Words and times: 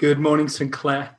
Good 0.00 0.18
morning, 0.18 0.48
St. 0.48 0.72
Clair. 0.72 1.18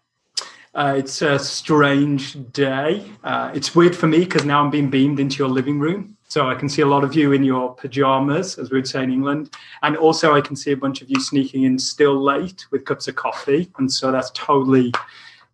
Uh, 0.74 0.96
it's 0.98 1.22
a 1.22 1.38
strange 1.38 2.36
day. 2.52 3.06
Uh, 3.24 3.52
it's 3.54 3.76
weird 3.76 3.96
for 3.96 4.08
me 4.08 4.22
because 4.22 4.44
now 4.44 4.64
I'm 4.64 4.72
being 4.72 4.90
beamed 4.90 5.20
into 5.20 5.38
your 5.38 5.50
living 5.50 5.80
room. 5.80 6.18
So 6.30 6.50
I 6.50 6.56
can 6.56 6.68
see 6.68 6.82
a 6.82 6.88
lot 6.88 7.04
of 7.04 7.14
you 7.14 7.32
in 7.32 7.44
your 7.44 7.76
pajamas, 7.76 8.58
as 8.58 8.72
we 8.72 8.80
would 8.80 8.88
say 8.88 9.04
in 9.04 9.12
England. 9.12 9.54
And 9.84 9.96
also, 9.96 10.34
I 10.34 10.42
can 10.42 10.56
see 10.56 10.72
a 10.72 10.76
bunch 10.76 11.04
of 11.04 11.12
you 11.12 11.20
sneaking 11.20 11.62
in 11.62 11.78
still 11.78 12.20
late 12.20 12.66
with 12.72 12.86
cups 12.86 13.08
of 13.08 13.16
coffee. 13.16 13.70
And 13.78 13.94
so 13.94 14.12
that's 14.12 14.32
totally 14.32 14.92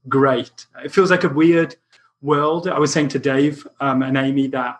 great. 0.07 0.65
It 0.81 0.93
feels 0.93 1.11
like 1.11 1.25
a 1.25 1.29
weird 1.29 1.75
world. 2.21 2.69
I 2.69 2.79
was 2.79 2.93
saying 2.93 3.09
to 3.09 3.19
Dave 3.19 3.67
um, 3.81 4.03
and 4.03 4.15
Amy 4.15 4.47
that 4.47 4.79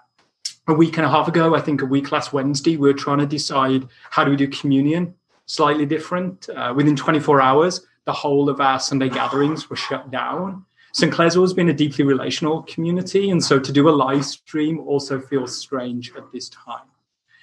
a 0.70 0.74
week 0.74 0.96
and 0.96 1.06
a 1.06 1.10
half 1.10 1.28
ago, 1.28 1.54
I 1.54 1.60
think 1.60 1.82
a 1.82 1.86
week 1.86 2.14
last 2.14 2.32
Wednesday, 2.32 2.78
we 2.78 2.88
were 2.88 2.98
trying 2.98 3.20
to 3.20 3.28
decide 3.28 3.90
how 4.10 4.24
do 4.24 4.32
we 4.32 4.38
do 4.38 4.48
communion 4.48 5.16
slightly 5.48 5.86
different. 5.86 6.48
Uh, 6.48 6.74
within 6.74 6.96
24 6.96 7.42
hours, 7.42 7.86
the 8.08 8.14
whole 8.14 8.50
of 8.50 8.62
our 8.62 8.80
Sunday 8.80 9.10
gatherings 9.10 9.70
were 9.70 9.76
shut 9.76 10.10
down. 10.10 10.66
St. 10.94 11.12
Clair's 11.12 11.36
always 11.36 11.54
been 11.54 11.68
a 11.68 11.74
deeply 11.74 12.06
relational 12.06 12.64
community, 12.64 13.30
and 13.32 13.44
so 13.44 13.60
to 13.60 13.72
do 13.72 13.90
a 13.90 13.92
live 13.92 14.26
stream 14.26 14.80
also 14.80 15.20
feels 15.20 15.56
strange 15.56 16.14
at 16.16 16.32
this 16.32 16.48
time. 16.50 16.88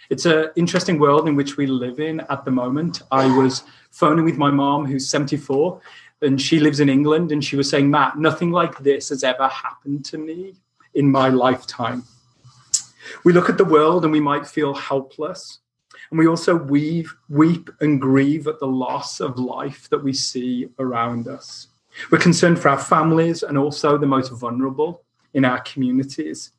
It's 0.08 0.24
an 0.24 0.48
interesting 0.56 0.98
world 0.98 1.28
in 1.28 1.36
which 1.36 1.58
we 1.58 1.66
live 1.66 2.00
in 2.00 2.20
at 2.30 2.46
the 2.46 2.50
moment. 2.50 3.02
I 3.12 3.26
was 3.36 3.62
phoning 3.90 4.24
with 4.24 4.38
my 4.38 4.50
mom, 4.50 4.86
who's 4.86 5.06
74, 5.08 5.80
and 6.22 6.40
she 6.40 6.58
lives 6.58 6.80
in 6.80 6.88
England, 6.88 7.30
and 7.30 7.44
she 7.44 7.56
was 7.56 7.68
saying, 7.68 7.90
Matt, 7.90 8.18
nothing 8.18 8.50
like 8.50 8.78
this 8.78 9.10
has 9.10 9.22
ever 9.22 9.48
happened 9.48 10.06
to 10.06 10.18
me 10.18 10.54
in 10.94 11.10
my 11.10 11.28
lifetime. 11.28 12.04
We 13.22 13.34
look 13.34 13.50
at 13.50 13.58
the 13.58 13.66
world 13.66 14.04
and 14.04 14.12
we 14.12 14.20
might 14.20 14.46
feel 14.46 14.72
helpless. 14.72 15.58
And 16.10 16.18
we 16.18 16.26
also 16.26 16.56
weave, 16.56 17.14
weep 17.28 17.70
and 17.80 18.00
grieve 18.00 18.46
at 18.46 18.60
the 18.60 18.66
loss 18.66 19.20
of 19.20 19.38
life 19.38 19.88
that 19.90 20.02
we 20.02 20.12
see 20.12 20.68
around 20.78 21.28
us. 21.28 21.68
We're 22.10 22.18
concerned 22.18 22.58
for 22.58 22.68
our 22.68 22.78
families 22.78 23.42
and 23.42 23.56
also 23.56 23.96
the 23.96 24.06
most 24.06 24.30
vulnerable 24.30 25.02
in 25.32 25.44
our 25.44 25.60
communities. 25.60 26.50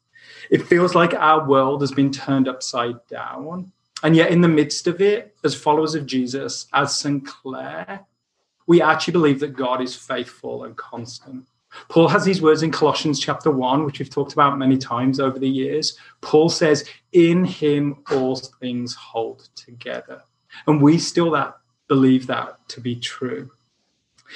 It 0.49 0.63
feels 0.63 0.95
like 0.95 1.13
our 1.13 1.47
world 1.47 1.81
has 1.81 1.91
been 1.91 2.11
turned 2.11 2.47
upside 2.47 3.05
down. 3.07 3.71
And 4.03 4.15
yet, 4.15 4.31
in 4.31 4.41
the 4.41 4.47
midst 4.47 4.87
of 4.87 5.01
it, 5.01 5.35
as 5.43 5.55
followers 5.55 5.95
of 5.95 6.05
Jesus, 6.05 6.67
as 6.73 6.95
St. 6.95 7.25
Clair, 7.25 8.01
we 8.67 8.81
actually 8.81 9.13
believe 9.13 9.39
that 9.39 9.55
God 9.55 9.81
is 9.81 9.95
faithful 9.95 10.63
and 10.63 10.75
constant. 10.75 11.45
Paul 11.89 12.07
has 12.07 12.25
these 12.25 12.41
words 12.41 12.63
in 12.63 12.71
Colossians 12.71 13.19
chapter 13.19 13.51
1, 13.51 13.85
which 13.85 13.99
we've 13.99 14.09
talked 14.09 14.33
about 14.33 14.57
many 14.57 14.77
times 14.77 15.19
over 15.19 15.39
the 15.39 15.49
years. 15.49 15.97
Paul 16.21 16.49
says, 16.49 16.85
In 17.13 17.45
him 17.45 18.03
all 18.11 18.35
things 18.35 18.93
hold 18.93 19.49
together. 19.55 20.21
And 20.67 20.81
we 20.81 20.97
still 20.97 21.31
that 21.31 21.57
believe 21.87 22.27
that 22.27 22.57
to 22.69 22.81
be 22.81 22.95
true. 22.95 23.51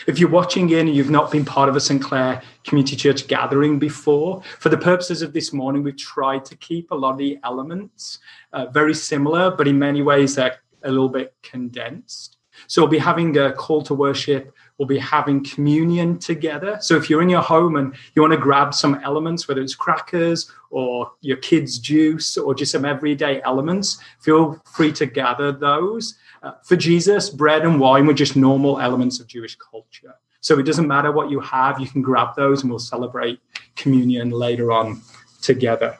If 0.07 0.19
you're 0.19 0.29
watching 0.29 0.69
in 0.69 0.87
and 0.87 0.95
you've 0.95 1.09
not 1.09 1.31
been 1.31 1.43
part 1.43 1.67
of 1.67 1.75
a 1.75 1.79
St. 1.79 2.01
Clair 2.01 2.41
Community 2.63 2.95
Church 2.95 3.27
gathering 3.27 3.79
before, 3.79 4.41
for 4.59 4.69
the 4.69 4.77
purposes 4.77 5.21
of 5.21 5.33
this 5.33 5.51
morning, 5.51 5.83
we've 5.83 5.97
tried 5.97 6.45
to 6.45 6.55
keep 6.57 6.91
a 6.91 6.95
lot 6.95 7.13
of 7.13 7.17
the 7.17 7.39
elements 7.43 8.19
uh, 8.53 8.67
very 8.67 8.93
similar, 8.93 9.51
but 9.51 9.67
in 9.67 9.79
many 9.79 10.01
ways 10.01 10.35
they're 10.35 10.59
a 10.83 10.91
little 10.91 11.09
bit 11.09 11.33
condensed. 11.41 12.37
So 12.67 12.81
we'll 12.81 12.91
be 12.91 12.97
having 12.97 13.37
a 13.37 13.51
call 13.51 13.81
to 13.83 13.93
worship 13.93 14.53
We'll 14.79 14.87
be 14.87 14.97
having 14.97 15.43
communion 15.43 16.19
together. 16.19 16.77
So 16.79 16.95
if 16.95 17.09
you're 17.09 17.21
in 17.21 17.27
your 17.27 17.41
home 17.41 17.75
and 17.75 17.93
you 18.15 18.21
want 18.21 18.31
to 18.31 18.39
grab 18.39 18.73
some 18.73 18.95
elements, 19.03 19.45
whether 19.45 19.61
it's 19.61 19.75
crackers 19.75 20.49
or 20.69 21.11
your 21.19 21.35
kids' 21.35 21.79
juice 21.79 22.37
or 22.37 22.55
just 22.55 22.71
some 22.71 22.85
everyday 22.85 23.41
elements, 23.41 23.99
feel 24.21 24.53
free 24.63 24.93
to 24.93 25.05
gather 25.05 25.51
those. 25.51 26.15
Uh, 26.43 26.53
for 26.63 26.77
Jesus, 26.77 27.29
bread 27.29 27.63
and 27.63 27.77
wine 27.77 28.07
were 28.07 28.13
just 28.13 28.37
normal 28.37 28.79
elements 28.79 29.19
of 29.19 29.27
Jewish 29.27 29.57
culture. 29.57 30.15
So 30.39 30.57
it 30.59 30.63
doesn't 30.63 30.87
matter 30.87 31.11
what 31.11 31.29
you 31.29 31.41
have, 31.41 31.81
you 31.81 31.87
can 31.87 32.01
grab 32.01 32.33
those 32.37 32.61
and 32.61 32.69
we'll 32.69 32.79
celebrate 32.79 33.41
communion 33.75 34.29
later 34.29 34.71
on 34.71 35.01
together. 35.41 35.99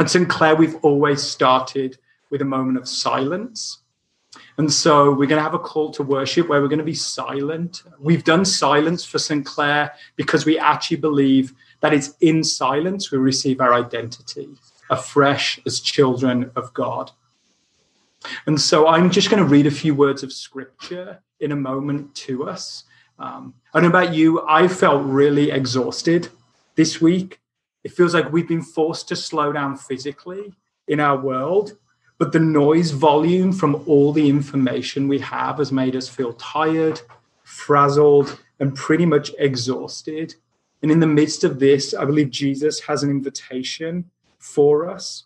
At 0.00 0.10
St. 0.10 0.28
Clair, 0.28 0.56
we've 0.56 0.74
always 0.82 1.22
started 1.22 1.96
with 2.30 2.42
a 2.42 2.44
moment 2.44 2.76
of 2.76 2.88
silence. 2.88 3.78
And 4.60 4.70
so 4.70 5.08
we're 5.08 5.24
going 5.24 5.38
to 5.38 5.42
have 5.42 5.54
a 5.54 5.58
call 5.58 5.90
to 5.92 6.02
worship 6.02 6.46
where 6.46 6.60
we're 6.60 6.68
going 6.68 6.80
to 6.80 6.84
be 6.84 6.92
silent. 6.92 7.82
We've 7.98 8.24
done 8.24 8.44
silence 8.44 9.06
for 9.06 9.18
St. 9.18 9.46
Clair 9.46 9.94
because 10.16 10.44
we 10.44 10.58
actually 10.58 10.98
believe 10.98 11.54
that 11.80 11.94
it's 11.94 12.12
in 12.20 12.44
silence 12.44 13.10
we 13.10 13.16
receive 13.16 13.62
our 13.62 13.72
identity 13.72 14.50
afresh 14.90 15.58
as 15.64 15.80
children 15.80 16.50
of 16.56 16.74
God. 16.74 17.10
And 18.44 18.60
so 18.60 18.86
I'm 18.86 19.08
just 19.08 19.30
going 19.30 19.42
to 19.42 19.48
read 19.48 19.66
a 19.66 19.70
few 19.70 19.94
words 19.94 20.22
of 20.22 20.30
scripture 20.30 21.22
in 21.40 21.52
a 21.52 21.56
moment 21.56 22.14
to 22.26 22.46
us. 22.46 22.84
Um, 23.18 23.54
I 23.72 23.80
don't 23.80 23.90
know 23.90 23.98
about 23.98 24.14
you, 24.14 24.46
I 24.46 24.68
felt 24.68 25.02
really 25.06 25.50
exhausted 25.52 26.28
this 26.74 27.00
week. 27.00 27.40
It 27.82 27.92
feels 27.92 28.12
like 28.12 28.30
we've 28.30 28.46
been 28.46 28.60
forced 28.60 29.08
to 29.08 29.16
slow 29.16 29.52
down 29.52 29.78
physically 29.78 30.52
in 30.86 31.00
our 31.00 31.16
world 31.16 31.78
but 32.20 32.32
the 32.32 32.38
noise 32.38 32.90
volume 32.90 33.50
from 33.50 33.82
all 33.86 34.12
the 34.12 34.28
information 34.28 35.08
we 35.08 35.18
have 35.20 35.56
has 35.56 35.72
made 35.72 35.96
us 35.96 36.06
feel 36.06 36.34
tired, 36.34 37.00
frazzled, 37.44 38.38
and 38.60 38.74
pretty 38.74 39.06
much 39.06 39.32
exhausted. 39.38 40.34
And 40.82 40.90
in 40.92 41.00
the 41.00 41.06
midst 41.06 41.44
of 41.44 41.58
this, 41.58 41.94
I 41.94 42.04
believe 42.04 42.30
Jesus 42.30 42.78
has 42.80 43.02
an 43.02 43.08
invitation 43.08 44.04
for 44.38 44.86
us. 44.90 45.24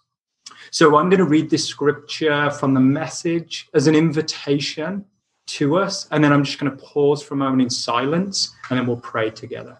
So 0.71 0.97
I'm 0.97 1.11
going 1.11 1.19
to 1.19 1.25
read 1.25 1.51
this 1.51 1.67
scripture 1.67 2.49
from 2.53 2.75
the 2.75 2.81
message 2.81 3.69
as 3.75 3.89
an 3.89 3.97
invitation 3.97 5.05
to 5.47 5.77
us. 5.77 6.07
And 6.13 6.23
then 6.23 6.33
I'm 6.33 6.45
just 6.45 6.61
going 6.61 6.71
to 6.71 6.85
pause 6.85 7.25
for 7.25 7.35
a 7.35 7.37
moment 7.37 7.63
in 7.63 7.71
silence 7.71 8.55
and 8.71 8.79
then 8.79 8.87
we'll 8.87 8.99
pray 8.99 9.31
together. 9.31 9.79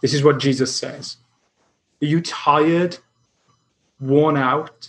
This 0.00 0.14
is 0.14 0.24
what 0.24 0.38
Jesus 0.38 0.74
says 0.74 1.18
Are 2.00 2.06
you 2.06 2.22
tired, 2.22 2.96
worn 4.00 4.38
out? 4.38 4.88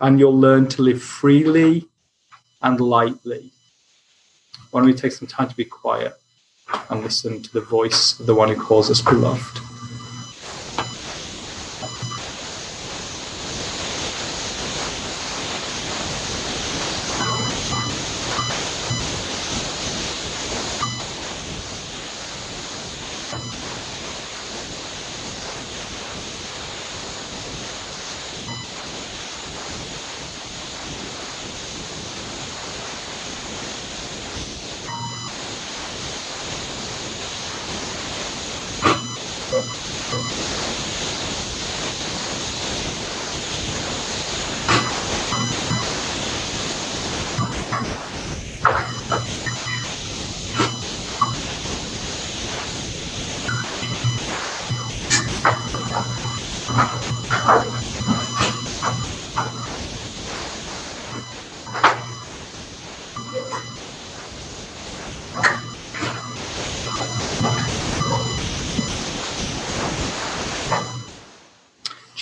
and 0.00 0.18
you'll 0.18 0.38
learn 0.38 0.68
to 0.68 0.82
live 0.82 1.02
freely 1.02 1.88
and 2.62 2.80
lightly. 2.80 3.52
Why 4.70 4.80
don't 4.80 4.86
we 4.86 4.94
take 4.94 5.12
some 5.12 5.28
time 5.28 5.48
to 5.48 5.56
be 5.56 5.64
quiet 5.64 6.14
and 6.90 7.02
listen 7.02 7.42
to 7.42 7.52
the 7.52 7.60
voice 7.60 8.18
of 8.18 8.26
the 8.26 8.34
one 8.34 8.48
who 8.48 8.56
calls 8.60 8.90
us 8.90 9.00
beloved? 9.00 9.73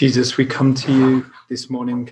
Jesus, 0.03 0.37
we 0.37 0.45
come 0.45 0.75
to 0.75 0.93
you 0.93 1.27
this 1.49 1.71
morning. 1.71 2.11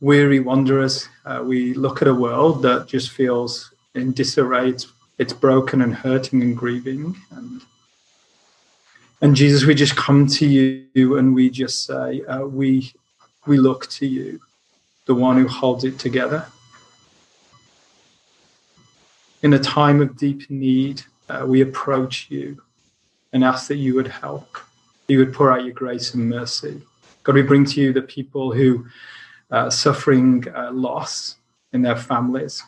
Weary 0.00 0.40
wanderers, 0.40 1.08
uh, 1.24 1.44
we 1.46 1.74
look 1.74 2.02
at 2.02 2.08
a 2.08 2.12
world 2.12 2.60
that 2.62 2.88
just 2.88 3.10
feels 3.10 3.72
in 3.94 4.10
disarray. 4.10 4.70
It's 4.70 4.88
it's 5.18 5.32
broken 5.32 5.80
and 5.80 5.94
hurting 5.94 6.42
and 6.42 6.56
grieving. 6.56 7.16
And, 7.30 7.60
and 9.20 9.36
Jesus, 9.36 9.64
we 9.64 9.76
just 9.76 9.94
come 9.94 10.26
to 10.26 10.44
you 10.44 11.16
and 11.16 11.32
we 11.36 11.50
just 11.50 11.84
say, 11.84 12.24
uh, 12.24 12.44
we, 12.44 12.92
we 13.46 13.58
look 13.58 13.86
to 13.90 14.06
you, 14.06 14.40
the 15.06 15.14
one 15.14 15.36
who 15.36 15.46
holds 15.46 15.84
it 15.84 16.00
together. 16.00 16.46
In 19.44 19.52
a 19.52 19.60
time 19.60 20.02
of 20.02 20.16
deep 20.16 20.50
need, 20.50 21.02
uh, 21.28 21.44
we 21.46 21.60
approach 21.60 22.26
you 22.28 22.60
and 23.32 23.44
ask 23.44 23.68
that 23.68 23.76
you 23.76 23.94
would 23.94 24.08
help, 24.08 24.58
you 25.12 25.18
would 25.18 25.34
pour 25.34 25.52
out 25.52 25.64
your 25.64 25.74
grace 25.74 26.14
and 26.14 26.28
mercy. 26.28 26.82
God, 27.22 27.34
we 27.34 27.42
bring 27.42 27.64
to 27.66 27.80
you 27.80 27.92
the 27.92 28.02
people 28.02 28.52
who 28.52 28.86
are 29.50 29.66
uh, 29.66 29.70
suffering 29.70 30.44
uh, 30.56 30.72
loss 30.72 31.36
in 31.72 31.82
their 31.82 31.96
families. 31.96 32.62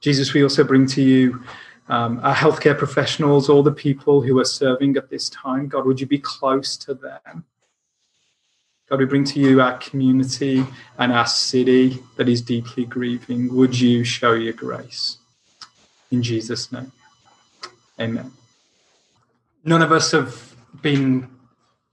Jesus, 0.00 0.34
we 0.34 0.42
also 0.42 0.62
bring 0.62 0.86
to 0.88 1.02
you 1.02 1.42
um, 1.88 2.20
our 2.22 2.34
healthcare 2.34 2.76
professionals, 2.76 3.48
all 3.48 3.62
the 3.62 3.72
people 3.72 4.20
who 4.20 4.38
are 4.38 4.44
serving 4.44 4.96
at 4.96 5.08
this 5.08 5.28
time. 5.30 5.68
God, 5.68 5.86
would 5.86 6.00
you 6.00 6.06
be 6.06 6.18
close 6.18 6.76
to 6.78 6.94
them? 6.94 7.44
God, 8.88 9.00
we 9.00 9.06
bring 9.06 9.24
to 9.24 9.40
you 9.40 9.60
our 9.60 9.78
community 9.78 10.64
and 10.98 11.12
our 11.12 11.26
city 11.26 11.98
that 12.16 12.28
is 12.28 12.40
deeply 12.40 12.84
grieving. 12.84 13.52
Would 13.56 13.78
you 13.80 14.04
show 14.04 14.34
your 14.34 14.52
grace? 14.52 15.18
In 16.12 16.22
Jesus' 16.22 16.70
name, 16.70 16.92
amen. 17.98 18.30
None 19.64 19.82
of 19.82 19.90
us 19.90 20.12
have 20.12 20.54
been, 20.82 21.28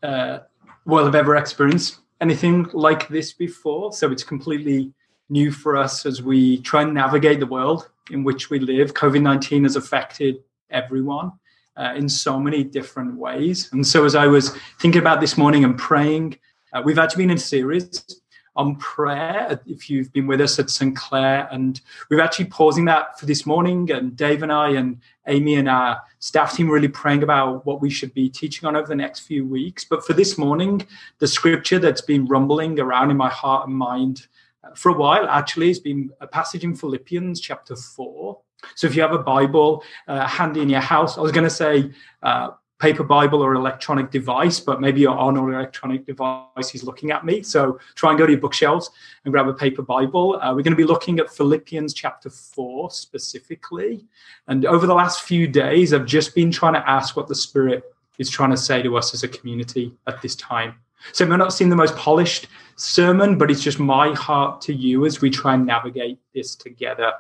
uh, 0.04 0.40
well, 0.86 1.06
have 1.06 1.16
ever 1.16 1.36
experienced 1.36 2.00
anything 2.22 2.68
like 2.74 3.08
this 3.08 3.34
before. 3.34 3.94
So 3.94 4.12
it's 4.12 4.24
completely 4.24 4.94
new 5.30 5.52
for 5.52 5.78
us 5.78 6.06
as 6.06 6.22
we 6.22 6.62
try 6.62 6.84
and 6.84 6.94
navigate 6.94 7.40
the 7.40 7.46
world 7.46 7.90
in 8.12 8.24
which 8.24 8.50
we 8.50 8.60
live. 8.60 8.94
COVID 8.94 9.22
19 9.22 9.64
has 9.64 9.76
affected 9.76 10.36
everyone 10.70 11.32
uh, 11.78 11.94
in 11.96 12.08
so 12.10 12.40
many 12.40 12.64
different 12.64 13.16
ways. 13.16 13.70
And 13.72 13.86
so, 13.86 14.06
as 14.06 14.16
I 14.16 14.28
was 14.28 14.56
thinking 14.80 15.02
about 15.02 15.22
this 15.22 15.38
morning 15.38 15.64
and 15.64 15.78
praying, 15.78 16.38
uh, 16.74 16.82
we've 16.84 17.00
actually 17.00 17.24
been 17.24 17.32
in 17.32 17.38
a 17.38 17.40
series 17.40 18.22
on 18.56 18.76
prayer. 18.76 19.60
If 19.66 19.90
you've 19.90 20.12
been 20.14 20.28
with 20.28 20.42
us 20.42 20.60
at 20.60 20.70
St. 20.70 20.96
Clair, 20.96 21.48
and 21.52 21.80
we're 22.10 22.22
actually 22.22 22.46
pausing 22.46 22.86
that 22.86 23.20
for 23.20 23.26
this 23.26 23.46
morning. 23.46 23.90
And 23.92 24.16
Dave 24.16 24.44
and 24.44 24.52
I, 24.52 24.70
and 24.70 25.02
Amy, 25.28 25.56
and 25.56 25.70
our 25.70 26.02
staff 26.24 26.56
team 26.56 26.70
really 26.70 26.88
praying 26.88 27.22
about 27.22 27.66
what 27.66 27.82
we 27.82 27.90
should 27.90 28.14
be 28.14 28.30
teaching 28.30 28.66
on 28.66 28.78
over 28.78 28.88
the 28.88 28.96
next 28.96 29.20
few 29.28 29.46
weeks. 29.46 29.84
But 29.84 30.06
for 30.06 30.14
this 30.14 30.38
morning, 30.38 30.88
the 31.20 31.28
scripture 31.28 31.80
that's 31.80 32.00
been 32.00 32.28
rumbling 32.28 32.80
around 32.80 33.12
in 33.12 33.18
my 33.18 33.28
heart 33.28 33.68
and 33.68 33.76
mind 33.76 34.28
for 34.74 34.88
a 34.88 34.94
while 34.94 35.28
actually 35.28 35.68
has 35.68 35.80
been 35.80 36.12
a 36.22 36.28
passage 36.28 36.64
in 36.64 36.76
Philippians 36.76 37.42
chapter 37.42 37.76
4. 37.76 38.40
So 38.74 38.88
if 38.88 38.96
you 38.96 39.02
have 39.02 39.12
a 39.12 39.20
Bible 39.20 39.84
uh, 40.08 40.26
handy 40.26 40.62
in 40.62 40.70
your 40.70 40.80
house, 40.80 41.18
I 41.18 41.22
was 41.22 41.34
going 41.34 41.44
to 41.44 41.50
say 41.50 41.92
uh, 42.22 42.52
paper 42.84 43.04
Bible 43.06 43.42
or 43.42 43.54
electronic 43.54 44.12
device, 44.12 44.60
but 44.60 44.82
maybe 44.82 45.00
you're 45.00 45.18
on 45.18 45.38
or 45.38 45.54
electronic 45.54 46.06
device 46.06 46.76
is 46.76 46.84
looking 46.84 47.12
at 47.12 47.24
me. 47.24 47.42
So 47.42 47.80
try 47.96 48.10
and 48.10 48.20
go 48.20 48.26
to 48.26 48.34
your 48.34 48.42
bookshelves 48.42 48.92
and 49.24 49.32
grab 49.32 49.48
a 49.48 49.54
paper 49.54 49.82
Bible. 49.82 50.38
Uh, 50.42 50.50
we're 50.50 50.64
going 50.64 50.74
to 50.74 50.76
be 50.76 50.84
looking 50.84 51.18
at 51.20 51.30
Philippians 51.30 51.94
chapter 51.94 52.30
4 52.30 52.92
specifically. 52.92 54.06
And 54.50 54.66
over 54.66 54.86
the 54.86 54.94
last 54.94 55.22
few 55.22 55.48
days, 55.48 55.94
I've 55.94 56.06
just 56.06 56.36
been 56.36 56.52
trying 56.52 56.74
to 56.74 56.90
ask 56.90 57.16
what 57.16 57.30
the 57.30 57.36
Spirit 57.36 57.86
is 58.18 58.30
trying 58.30 58.52
to 58.52 58.58
say 58.58 58.82
to 58.82 58.98
us 58.98 59.14
as 59.14 59.24
a 59.24 59.30
community 59.30 59.94
at 60.06 60.22
this 60.22 60.36
time. 60.36 60.76
So 61.14 61.24
it 61.24 61.30
may 61.30 61.38
not 61.38 61.54
seem 61.54 61.70
the 61.70 61.78
most 61.78 61.96
polished 61.96 62.48
sermon, 62.76 63.38
but 63.38 63.50
it's 63.50 63.64
just 63.64 63.80
my 63.80 64.14
heart 64.14 64.60
to 64.64 64.74
you 64.74 65.06
as 65.06 65.22
we 65.22 65.30
try 65.30 65.54
and 65.54 65.66
navigate 65.66 66.20
this 66.36 66.54
together 66.54 67.14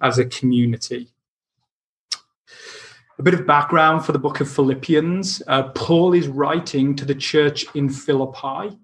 as 0.00 0.18
a 0.18 0.24
community. 0.24 1.11
A 3.18 3.22
bit 3.22 3.34
of 3.34 3.46
background 3.46 4.04
for 4.04 4.12
the 4.12 4.18
book 4.18 4.40
of 4.40 4.50
Philippians. 4.50 5.42
Uh, 5.46 5.64
Paul 5.70 6.14
is 6.14 6.28
writing 6.28 6.96
to 6.96 7.04
the 7.04 7.14
church 7.14 7.66
in 7.74 7.88
Philippi, 7.88 8.76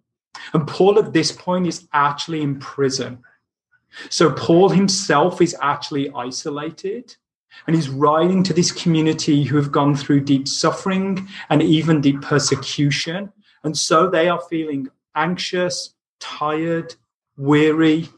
and 0.53 0.67
Paul 0.67 0.99
at 0.99 1.13
this 1.13 1.33
point 1.33 1.67
is 1.67 1.89
actually 1.93 2.43
in 2.43 2.59
prison. 2.59 3.19
So 4.11 4.31
Paul 4.33 4.69
himself 4.69 5.41
is 5.41 5.57
actually 5.61 6.11
isolated. 6.13 7.17
And 7.67 7.75
he's 7.75 7.89
writing 7.89 8.43
to 8.45 8.53
this 8.53 8.71
community 8.71 9.43
who 9.43 9.57
have 9.57 9.73
gone 9.73 9.97
through 9.97 10.21
deep 10.21 10.47
suffering 10.47 11.27
and 11.51 11.63
even 11.63 12.01
deep 12.01 12.23
persecution. 12.23 13.33
And 13.65 13.77
so 13.77 14.09
they 14.09 14.29
are 14.29 14.41
feeling 14.49 14.89
anxious, 15.17 15.95
tired, 16.21 16.95
weary. 17.37 18.09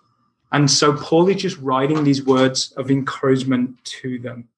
And 0.53 0.71
so 0.71 0.95
Paul 0.95 1.29
is 1.29 1.41
just 1.41 1.59
writing 1.59 2.05
these 2.05 2.25
words 2.25 2.73
of 2.73 2.91
encouragement 2.91 3.83
to 3.85 4.19
them. 4.19 4.49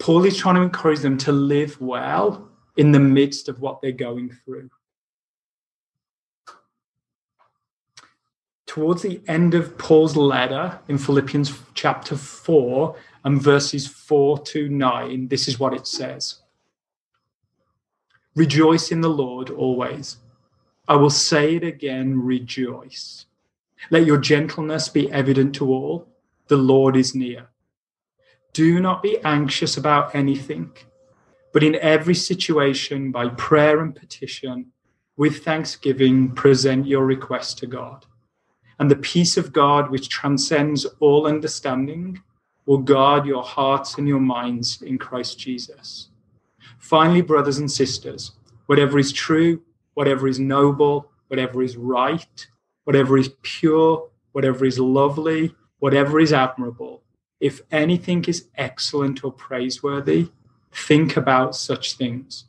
Paul 0.00 0.24
is 0.24 0.36
trying 0.36 0.54
to 0.54 0.62
encourage 0.62 1.00
them 1.00 1.18
to 1.18 1.30
live 1.30 1.78
well 1.80 2.48
in 2.76 2.90
the 2.90 2.98
midst 2.98 3.48
of 3.48 3.60
what 3.60 3.80
they're 3.80 3.92
going 3.92 4.30
through. 4.44 4.70
Towards 8.66 9.02
the 9.02 9.20
end 9.28 9.54
of 9.54 9.76
Paul's 9.76 10.16
letter 10.16 10.80
in 10.88 10.96
Philippians 10.96 11.52
chapter 11.74 12.16
4 12.16 12.96
and 13.24 13.42
verses 13.42 13.86
4 13.86 14.38
to 14.38 14.68
9, 14.68 15.28
this 15.28 15.46
is 15.48 15.58
what 15.58 15.74
it 15.74 15.86
says 15.86 16.40
Rejoice 18.34 18.90
in 18.90 19.02
the 19.02 19.10
Lord 19.10 19.50
always. 19.50 20.16
I 20.88 20.96
will 20.96 21.10
say 21.10 21.56
it 21.56 21.64
again, 21.64 22.22
rejoice. 22.22 23.26
Let 23.90 24.06
your 24.06 24.18
gentleness 24.18 24.88
be 24.88 25.12
evident 25.12 25.54
to 25.56 25.70
all. 25.70 26.08
The 26.46 26.56
Lord 26.56 26.96
is 26.96 27.14
near. 27.14 27.48
Do 28.52 28.80
not 28.80 29.02
be 29.02 29.18
anxious 29.24 29.76
about 29.76 30.14
anything, 30.14 30.72
but 31.52 31.62
in 31.62 31.76
every 31.76 32.14
situation, 32.14 33.12
by 33.12 33.28
prayer 33.28 33.80
and 33.80 33.94
petition, 33.94 34.72
with 35.16 35.44
thanksgiving, 35.44 36.32
present 36.32 36.86
your 36.86 37.04
request 37.04 37.58
to 37.58 37.66
God. 37.66 38.06
And 38.78 38.90
the 38.90 38.96
peace 38.96 39.36
of 39.36 39.52
God, 39.52 39.90
which 39.90 40.08
transcends 40.08 40.84
all 40.98 41.26
understanding, 41.26 42.22
will 42.66 42.78
guard 42.78 43.26
your 43.26 43.42
hearts 43.42 43.98
and 43.98 44.08
your 44.08 44.20
minds 44.20 44.82
in 44.82 44.98
Christ 44.98 45.38
Jesus. 45.38 46.08
Finally, 46.78 47.20
brothers 47.20 47.58
and 47.58 47.70
sisters, 47.70 48.32
whatever 48.66 48.98
is 48.98 49.12
true, 49.12 49.62
whatever 49.94 50.26
is 50.26 50.40
noble, 50.40 51.10
whatever 51.28 51.62
is 51.62 51.76
right, 51.76 52.46
whatever 52.84 53.18
is 53.18 53.30
pure, 53.42 54.08
whatever 54.32 54.64
is 54.64 54.78
lovely, 54.78 55.54
whatever 55.78 56.18
is 56.18 56.32
admirable, 56.32 57.02
if 57.40 57.62
anything 57.70 58.24
is 58.26 58.48
excellent 58.56 59.24
or 59.24 59.32
praiseworthy, 59.32 60.30
think 60.72 61.16
about 61.16 61.56
such 61.56 61.94
things. 61.94 62.44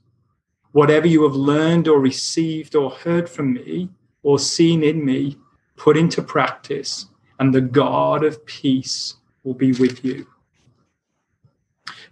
Whatever 0.74 1.08
you 1.08 1.24
have 1.24 1.36
learned 1.36 1.88
or 1.88 2.00
received 2.00 2.76
or 2.76 2.92
heard 2.92 3.30
from 3.30 3.54
me 3.54 3.90
or 4.24 4.38
seen 4.38 4.84
in 4.84 5.04
me, 5.04 5.38
put 5.76 5.98
into 5.98 6.22
practice, 6.22 7.08
and 7.40 7.54
the 7.54 7.62
God 7.62 8.24
of 8.24 8.46
peace 8.46 9.16
will 9.44 9.56
be 9.56 9.72
with 9.72 10.06
you. 10.06 10.28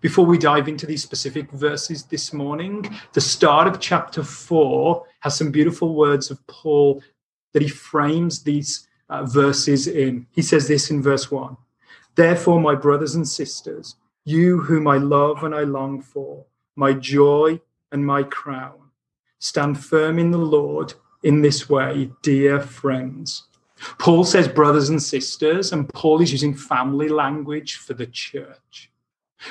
Before 0.02 0.26
we 0.26 0.38
dive 0.38 0.68
into 0.68 0.88
these 0.88 1.04
specific 1.04 1.52
verses 1.52 2.04
this 2.06 2.34
morning, 2.34 2.90
the 3.14 3.22
start 3.22 3.68
of 3.68 3.80
chapter 3.80 4.24
four 4.24 5.06
has 5.20 5.38
some 5.38 5.52
beautiful 5.52 5.94
words 5.94 6.32
of 6.32 6.46
Paul 6.48 7.04
that 7.54 7.62
he 7.62 7.68
frames 7.68 8.42
these 8.42 8.88
uh, 9.10 9.26
verses 9.26 9.88
in. 9.88 10.26
He 10.32 10.42
says 10.42 10.68
this 10.68 10.90
in 10.90 11.04
verse 11.04 11.30
one 11.30 11.58
Therefore, 12.20 12.60
my 12.60 12.76
brothers 12.76 13.16
and 13.16 13.26
sisters, 13.26 13.96
you 14.26 14.60
whom 14.60 14.90
I 14.90 14.98
love 14.98 15.46
and 15.46 15.56
I 15.56 15.62
long 15.62 16.02
for, 16.02 16.44
my 16.76 16.92
joy 16.92 17.62
and 17.94 18.06
my 18.06 18.24
crown, 18.24 18.92
stand 19.40 19.82
firm 19.82 20.20
in 20.20 20.32
the 20.32 20.38
Lord 20.38 20.96
in 21.24 21.42
this 21.42 21.70
way, 21.70 22.12
dear 22.22 22.60
friends. 22.60 23.48
Paul 24.00 24.26
says 24.26 24.50
brothers 24.50 24.90
and 24.90 25.02
sisters, 25.02 25.72
and 25.72 25.88
Paul 25.94 26.20
is 26.20 26.34
using 26.34 26.54
family 26.54 27.08
language 27.08 27.78
for 27.78 27.94
the 27.94 28.08
church. 28.08 28.92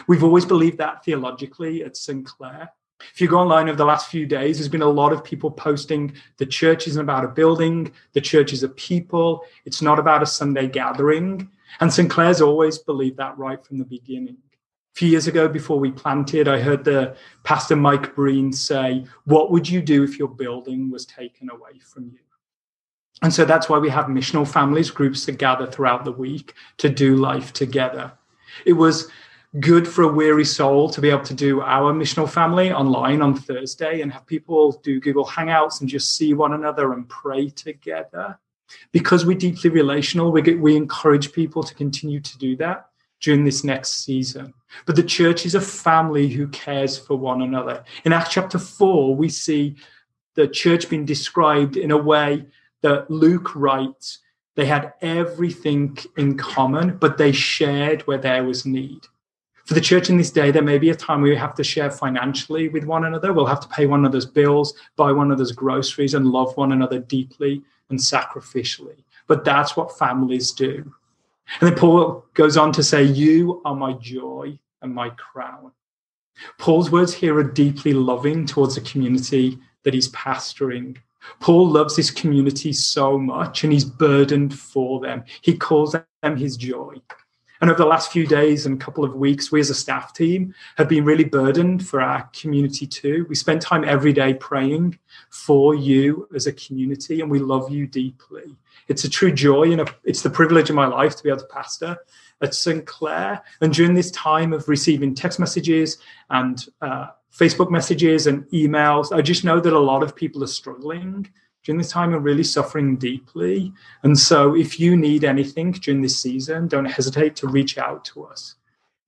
We've 0.06 0.22
always 0.22 0.44
believed 0.44 0.76
that 0.76 1.02
theologically 1.06 1.82
at 1.82 1.96
St. 1.96 2.26
Clair. 2.26 2.70
If 3.14 3.18
you 3.22 3.28
go 3.28 3.38
online 3.38 3.70
over 3.70 3.78
the 3.78 3.86
last 3.86 4.10
few 4.10 4.26
days, 4.26 4.58
there's 4.58 4.68
been 4.68 4.82
a 4.82 4.86
lot 4.86 5.14
of 5.14 5.24
people 5.24 5.50
posting 5.50 6.12
the 6.36 6.44
church 6.44 6.86
isn't 6.86 7.00
about 7.00 7.24
a 7.24 7.28
building, 7.28 7.92
the 8.12 8.20
church 8.20 8.52
is 8.52 8.62
a 8.62 8.68
people, 8.68 9.42
it's 9.64 9.80
not 9.80 9.98
about 9.98 10.22
a 10.22 10.26
Sunday 10.26 10.68
gathering. 10.68 11.48
And 11.80 11.92
St. 11.92 12.10
Clair's 12.10 12.40
always 12.40 12.78
believed 12.78 13.16
that 13.18 13.36
right 13.38 13.64
from 13.64 13.78
the 13.78 13.84
beginning. 13.84 14.36
A 14.94 14.98
few 14.98 15.08
years 15.08 15.26
ago, 15.26 15.48
before 15.48 15.78
we 15.78 15.90
planted, 15.90 16.48
I 16.48 16.60
heard 16.60 16.84
the 16.84 17.16
pastor 17.44 17.76
Mike 17.76 18.14
Breen 18.14 18.52
say, 18.52 19.04
What 19.24 19.50
would 19.50 19.68
you 19.68 19.80
do 19.80 20.02
if 20.02 20.18
your 20.18 20.28
building 20.28 20.90
was 20.90 21.06
taken 21.06 21.50
away 21.50 21.78
from 21.80 22.06
you? 22.06 22.18
And 23.22 23.32
so 23.32 23.44
that's 23.44 23.68
why 23.68 23.78
we 23.78 23.90
have 23.90 24.06
missional 24.06 24.46
families, 24.46 24.90
groups 24.90 25.26
that 25.26 25.38
gather 25.38 25.66
throughout 25.66 26.04
the 26.04 26.12
week 26.12 26.54
to 26.78 26.88
do 26.88 27.16
life 27.16 27.52
together. 27.52 28.12
It 28.64 28.74
was 28.74 29.10
good 29.60 29.88
for 29.88 30.02
a 30.02 30.08
weary 30.08 30.44
soul 30.44 30.88
to 30.90 31.00
be 31.00 31.10
able 31.10 31.24
to 31.24 31.34
do 31.34 31.62
our 31.62 31.92
missional 31.92 32.28
family 32.28 32.70
online 32.70 33.22
on 33.22 33.34
Thursday 33.34 34.02
and 34.02 34.12
have 34.12 34.26
people 34.26 34.72
do 34.84 35.00
Google 35.00 35.24
Hangouts 35.24 35.80
and 35.80 35.88
just 35.88 36.16
see 36.16 36.34
one 36.34 36.52
another 36.52 36.92
and 36.92 37.08
pray 37.08 37.48
together. 37.48 38.38
Because 38.92 39.24
we're 39.24 39.38
deeply 39.38 39.70
relational, 39.70 40.32
we, 40.32 40.42
get, 40.42 40.60
we 40.60 40.76
encourage 40.76 41.32
people 41.32 41.62
to 41.62 41.74
continue 41.74 42.20
to 42.20 42.38
do 42.38 42.56
that. 42.56 42.90
during 43.20 43.44
this 43.44 43.64
next 43.64 44.04
season. 44.04 44.54
But 44.86 44.96
the 44.96 45.02
church 45.02 45.44
is 45.44 45.54
a 45.54 45.60
family 45.60 46.28
who 46.28 46.46
cares 46.48 46.96
for 46.96 47.16
one 47.16 47.42
another. 47.42 47.84
In 48.04 48.12
Acts 48.12 48.30
chapter 48.30 48.58
4, 48.58 49.16
we 49.16 49.28
see 49.28 49.76
the 50.34 50.46
church 50.46 50.88
being 50.88 51.04
described 51.04 51.76
in 51.76 51.90
a 51.90 51.96
way 51.96 52.46
that 52.82 53.10
Luke 53.10 53.56
writes 53.56 54.20
they 54.54 54.66
had 54.66 54.92
everything 55.02 55.96
in 56.16 56.36
common, 56.36 56.96
but 56.96 57.16
they 57.16 57.30
shared 57.30 58.02
where 58.02 58.18
there 58.18 58.42
was 58.42 58.66
need. 58.66 59.06
For 59.66 59.74
the 59.74 59.80
church 59.80 60.10
in 60.10 60.16
this 60.16 60.32
day, 60.32 60.50
there 60.50 60.62
may 60.62 60.78
be 60.78 60.90
a 60.90 60.96
time 60.96 61.22
where 61.22 61.30
we 61.30 61.36
have 61.36 61.54
to 61.54 61.62
share 61.62 61.90
financially 61.90 62.68
with 62.68 62.84
one 62.84 63.04
another. 63.04 63.32
We'll 63.32 63.46
have 63.46 63.60
to 63.60 63.68
pay 63.68 63.86
one 63.86 64.00
another's 64.00 64.26
bills, 64.26 64.74
buy 64.96 65.12
one 65.12 65.26
another's 65.26 65.52
groceries, 65.52 66.14
and 66.14 66.26
love 66.26 66.56
one 66.56 66.72
another 66.72 66.98
deeply 66.98 67.62
and 67.90 67.98
sacrificially. 67.98 69.04
But 69.26 69.44
that's 69.44 69.76
what 69.76 69.98
families 69.98 70.52
do. 70.52 70.92
And 71.60 71.70
then 71.70 71.78
Paul 71.78 72.24
goes 72.34 72.56
on 72.56 72.72
to 72.72 72.82
say, 72.82 73.02
You 73.02 73.62
are 73.64 73.74
my 73.74 73.94
joy 73.94 74.58
and 74.82 74.94
my 74.94 75.10
crown. 75.10 75.72
Paul's 76.58 76.90
words 76.90 77.12
here 77.12 77.36
are 77.38 77.44
deeply 77.44 77.92
loving 77.92 78.46
towards 78.46 78.74
the 78.74 78.80
community 78.82 79.58
that 79.82 79.94
he's 79.94 80.10
pastoring. 80.12 80.96
Paul 81.40 81.68
loves 81.68 81.96
this 81.96 82.10
community 82.10 82.72
so 82.72 83.18
much 83.18 83.64
and 83.64 83.72
he's 83.72 83.84
burdened 83.84 84.56
for 84.56 85.00
them. 85.00 85.24
He 85.40 85.56
calls 85.56 85.96
them 86.22 86.36
his 86.36 86.56
joy. 86.56 86.94
And 87.60 87.70
over 87.70 87.78
the 87.78 87.86
last 87.86 88.12
few 88.12 88.26
days 88.26 88.66
and 88.66 88.80
couple 88.80 89.04
of 89.04 89.14
weeks, 89.14 89.50
we 89.50 89.60
as 89.60 89.70
a 89.70 89.74
staff 89.74 90.12
team 90.12 90.54
have 90.76 90.88
been 90.88 91.04
really 91.04 91.24
burdened 91.24 91.86
for 91.86 92.00
our 92.00 92.28
community 92.32 92.86
too. 92.86 93.26
We 93.28 93.34
spend 93.34 93.60
time 93.60 93.84
every 93.84 94.12
day 94.12 94.34
praying 94.34 94.98
for 95.30 95.74
you 95.74 96.28
as 96.34 96.46
a 96.46 96.52
community, 96.52 97.20
and 97.20 97.30
we 97.30 97.38
love 97.38 97.70
you 97.70 97.86
deeply. 97.86 98.56
It's 98.86 99.04
a 99.04 99.10
true 99.10 99.32
joy 99.32 99.72
and 99.72 99.80
a, 99.82 99.86
it's 100.04 100.22
the 100.22 100.30
privilege 100.30 100.70
of 100.70 100.76
my 100.76 100.86
life 100.86 101.16
to 101.16 101.22
be 101.22 101.28
able 101.28 101.40
to 101.40 101.46
pastor 101.46 101.98
at 102.40 102.54
St. 102.54 102.86
Clair. 102.86 103.42
And 103.60 103.72
during 103.72 103.94
this 103.94 104.10
time 104.12 104.52
of 104.52 104.68
receiving 104.68 105.14
text 105.14 105.38
messages 105.38 105.98
and 106.30 106.64
uh, 106.80 107.08
Facebook 107.32 107.70
messages 107.70 108.26
and 108.26 108.44
emails, 108.50 109.14
I 109.14 109.20
just 109.20 109.44
know 109.44 109.60
that 109.60 109.72
a 109.72 109.78
lot 109.78 110.02
of 110.02 110.14
people 110.14 110.42
are 110.42 110.48
struggling 110.48 111.28
during 111.64 111.78
this 111.78 111.90
time 111.90 112.14
are 112.14 112.20
really 112.20 112.44
suffering 112.44 112.96
deeply. 112.96 113.72
And 114.02 114.18
so, 114.18 114.54
if 114.54 114.80
you 114.80 114.96
need 114.96 115.24
anything 115.24 115.72
during 115.72 116.02
this 116.02 116.18
season, 116.18 116.68
don't 116.68 116.84
hesitate 116.84 117.36
to 117.36 117.48
reach 117.48 117.78
out 117.78 118.04
to 118.06 118.24
us 118.24 118.54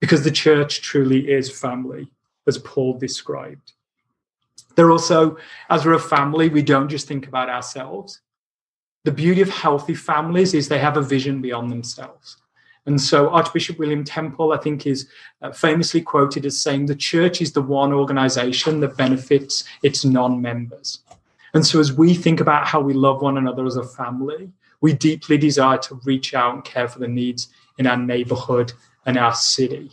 because 0.00 0.24
the 0.24 0.30
church 0.30 0.82
truly 0.82 1.30
is 1.30 1.50
family, 1.50 2.10
as 2.46 2.58
Paul 2.58 2.98
described. 2.98 3.72
They're 4.74 4.90
also, 4.90 5.36
as 5.68 5.84
we're 5.84 5.94
a 5.94 6.00
family, 6.00 6.48
we 6.48 6.62
don't 6.62 6.88
just 6.88 7.06
think 7.06 7.26
about 7.26 7.50
ourselves. 7.50 8.20
The 9.04 9.12
beauty 9.12 9.40
of 9.40 9.48
healthy 9.48 9.94
families 9.94 10.54
is 10.54 10.68
they 10.68 10.78
have 10.78 10.96
a 10.96 11.02
vision 11.02 11.40
beyond 11.40 11.70
themselves. 11.70 12.36
And 12.86 13.00
so 13.00 13.28
Archbishop 13.30 13.78
William 13.78 14.04
Temple, 14.04 14.52
I 14.52 14.56
think, 14.56 14.86
is 14.86 15.08
uh, 15.42 15.52
famously 15.52 16.00
quoted 16.00 16.46
as 16.46 16.60
saying 16.60 16.86
the 16.86 16.94
church 16.94 17.40
is 17.40 17.52
the 17.52 17.62
one 17.62 17.92
organization 17.92 18.80
that 18.80 18.96
benefits 18.96 19.64
its 19.82 20.04
non 20.04 20.40
members. 20.40 21.00
And 21.54 21.66
so 21.66 21.80
as 21.80 21.92
we 21.92 22.14
think 22.14 22.40
about 22.40 22.66
how 22.66 22.80
we 22.80 22.94
love 22.94 23.22
one 23.22 23.36
another 23.36 23.66
as 23.66 23.76
a 23.76 23.84
family, 23.84 24.50
we 24.80 24.92
deeply 24.92 25.36
desire 25.36 25.78
to 25.78 26.00
reach 26.04 26.34
out 26.34 26.54
and 26.54 26.64
care 26.64 26.88
for 26.88 26.98
the 26.98 27.08
needs 27.08 27.48
in 27.78 27.86
our 27.86 27.96
neighborhood 27.96 28.72
and 29.06 29.16
our 29.16 29.34
city. 29.34 29.90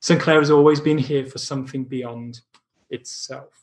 St. 0.00 0.20
Clair 0.20 0.38
has 0.38 0.50
always 0.50 0.80
been 0.80 0.98
here 0.98 1.26
for 1.26 1.38
something 1.38 1.84
beyond 1.84 2.40
itself. 2.88 3.60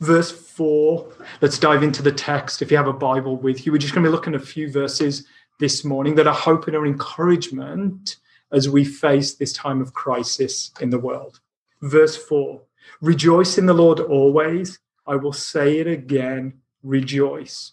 Verse 0.00 0.30
4, 0.30 1.12
let's 1.42 1.58
dive 1.58 1.82
into 1.82 2.02
the 2.02 2.12
text. 2.12 2.62
If 2.62 2.70
you 2.70 2.76
have 2.78 2.88
a 2.88 2.92
Bible 2.92 3.36
with 3.36 3.66
you, 3.66 3.72
we're 3.72 3.78
just 3.78 3.92
going 3.94 4.02
to 4.02 4.08
be 4.08 4.12
looking 4.12 4.34
at 4.34 4.40
a 4.40 4.46
few 4.46 4.70
verses 4.70 5.26
this 5.58 5.84
morning 5.84 6.14
that 6.14 6.26
are 6.26 6.34
hope 6.34 6.66
and 6.66 6.74
are 6.76 6.86
encouragement 6.86 8.16
as 8.50 8.68
we 8.68 8.82
face 8.82 9.34
this 9.34 9.52
time 9.52 9.82
of 9.82 9.92
crisis 9.92 10.72
in 10.80 10.88
the 10.88 10.98
world. 10.98 11.40
Verse 11.82 12.16
4 12.16 12.62
Rejoice 13.00 13.58
in 13.58 13.66
the 13.66 13.74
Lord 13.74 14.00
always. 14.00 14.78
I 15.06 15.16
will 15.16 15.32
say 15.32 15.78
it 15.78 15.86
again 15.86 16.60
rejoice. 16.82 17.72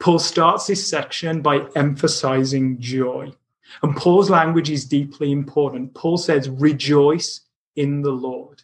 Paul 0.00 0.18
starts 0.18 0.66
this 0.66 0.88
section 0.88 1.42
by 1.42 1.66
emphasizing 1.76 2.80
joy. 2.80 3.32
And 3.82 3.96
Paul's 3.96 4.30
language 4.30 4.70
is 4.70 4.84
deeply 4.86 5.30
important. 5.30 5.94
Paul 5.94 6.16
says, 6.16 6.48
Rejoice 6.48 7.42
in 7.76 8.02
the 8.02 8.10
Lord. 8.10 8.62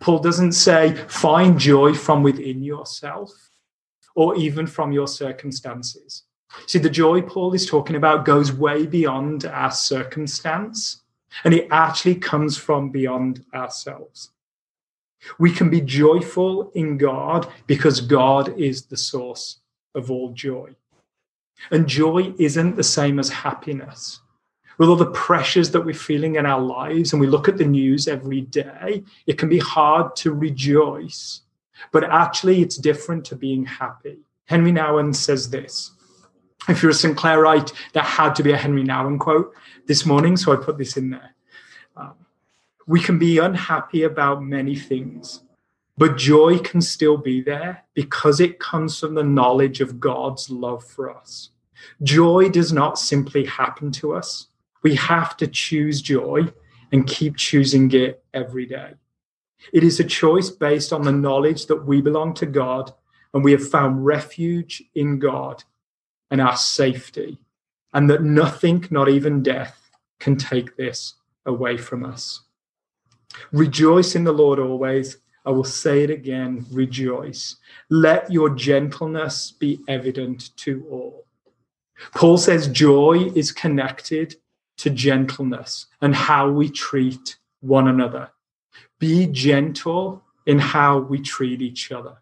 Paul 0.00 0.20
doesn't 0.20 0.52
say, 0.52 0.94
Find 1.08 1.58
joy 1.58 1.94
from 1.94 2.22
within 2.22 2.62
yourself 2.62 3.32
or 4.14 4.36
even 4.36 4.66
from 4.66 4.92
your 4.92 5.08
circumstances. 5.08 6.24
See, 6.66 6.78
the 6.78 6.90
joy 6.90 7.22
Paul 7.22 7.54
is 7.54 7.66
talking 7.66 7.96
about 7.96 8.24
goes 8.24 8.52
way 8.52 8.86
beyond 8.86 9.44
our 9.44 9.70
circumstance, 9.70 11.02
and 11.44 11.52
it 11.52 11.68
actually 11.70 12.14
comes 12.14 12.56
from 12.56 12.90
beyond 12.90 13.44
ourselves. 13.54 14.30
We 15.38 15.52
can 15.52 15.70
be 15.70 15.80
joyful 15.80 16.70
in 16.74 16.96
God 16.96 17.50
because 17.66 18.00
God 18.00 18.58
is 18.58 18.86
the 18.86 18.96
source 18.96 19.58
of 19.94 20.10
all 20.10 20.32
joy. 20.32 20.74
And 21.70 21.88
joy 21.88 22.32
isn't 22.38 22.76
the 22.76 22.84
same 22.84 23.18
as 23.18 23.28
happiness. 23.28 24.20
With 24.78 24.88
all 24.88 24.96
the 24.96 25.10
pressures 25.10 25.72
that 25.72 25.84
we're 25.84 25.94
feeling 25.94 26.36
in 26.36 26.46
our 26.46 26.60
lives, 26.60 27.12
and 27.12 27.20
we 27.20 27.26
look 27.26 27.48
at 27.48 27.58
the 27.58 27.64
news 27.64 28.06
every 28.06 28.42
day, 28.42 29.02
it 29.26 29.36
can 29.36 29.48
be 29.48 29.58
hard 29.58 30.14
to 30.16 30.32
rejoice. 30.32 31.40
But 31.90 32.04
actually, 32.04 32.62
it's 32.62 32.76
different 32.76 33.24
to 33.26 33.36
being 33.36 33.66
happy. 33.66 34.18
Henri 34.46 34.72
Nouwen 34.72 35.14
says 35.14 35.50
this 35.50 35.92
if 36.68 36.82
you're 36.82 36.90
a 36.90 36.94
Sinclairite, 36.94 37.72
there 37.92 38.02
had 38.02 38.34
to 38.36 38.42
be 38.42 38.52
a 38.52 38.56
Henri 38.56 38.84
Nouwen 38.84 39.18
quote 39.18 39.54
this 39.86 40.04
morning, 40.04 40.36
so 40.36 40.52
I 40.52 40.56
put 40.56 40.78
this 40.78 40.96
in 40.96 41.10
there. 41.10 41.34
We 42.88 43.00
can 43.00 43.18
be 43.18 43.36
unhappy 43.36 44.04
about 44.04 44.42
many 44.42 44.74
things, 44.74 45.42
but 45.98 46.16
joy 46.16 46.58
can 46.58 46.80
still 46.80 47.18
be 47.18 47.42
there 47.42 47.84
because 47.92 48.40
it 48.40 48.58
comes 48.58 48.98
from 48.98 49.14
the 49.14 49.22
knowledge 49.22 49.82
of 49.82 50.00
God's 50.00 50.48
love 50.48 50.82
for 50.82 51.14
us. 51.14 51.50
Joy 52.02 52.48
does 52.48 52.72
not 52.72 52.98
simply 52.98 53.44
happen 53.44 53.92
to 53.92 54.14
us. 54.14 54.46
We 54.82 54.94
have 54.94 55.36
to 55.36 55.46
choose 55.46 56.00
joy 56.00 56.50
and 56.90 57.06
keep 57.06 57.36
choosing 57.36 57.92
it 57.92 58.24
every 58.32 58.64
day. 58.64 58.94
It 59.74 59.84
is 59.84 60.00
a 60.00 60.04
choice 60.04 60.48
based 60.48 60.90
on 60.90 61.02
the 61.02 61.12
knowledge 61.12 61.66
that 61.66 61.84
we 61.84 62.00
belong 62.00 62.32
to 62.34 62.46
God 62.46 62.94
and 63.34 63.44
we 63.44 63.52
have 63.52 63.68
found 63.68 64.06
refuge 64.06 64.82
in 64.94 65.18
God 65.18 65.62
and 66.30 66.40
our 66.40 66.56
safety, 66.56 67.38
and 67.92 68.08
that 68.08 68.22
nothing, 68.22 68.86
not 68.90 69.10
even 69.10 69.42
death, 69.42 69.90
can 70.20 70.36
take 70.36 70.76
this 70.76 71.16
away 71.44 71.76
from 71.76 72.02
us. 72.02 72.44
Rejoice 73.52 74.14
in 74.14 74.24
the 74.24 74.32
Lord 74.32 74.58
always. 74.58 75.18
I 75.44 75.50
will 75.50 75.64
say 75.64 76.02
it 76.02 76.10
again 76.10 76.66
rejoice. 76.70 77.56
Let 77.88 78.30
your 78.30 78.50
gentleness 78.50 79.52
be 79.52 79.80
evident 79.88 80.56
to 80.58 80.86
all. 80.90 81.24
Paul 82.14 82.36
says 82.38 82.68
joy 82.68 83.30
is 83.34 83.50
connected 83.50 84.36
to 84.78 84.90
gentleness 84.90 85.86
and 86.00 86.14
how 86.14 86.50
we 86.50 86.68
treat 86.68 87.36
one 87.60 87.88
another. 87.88 88.30
Be 88.98 89.26
gentle 89.26 90.22
in 90.46 90.58
how 90.58 90.98
we 90.98 91.20
treat 91.20 91.62
each 91.62 91.92
other. 91.92 92.18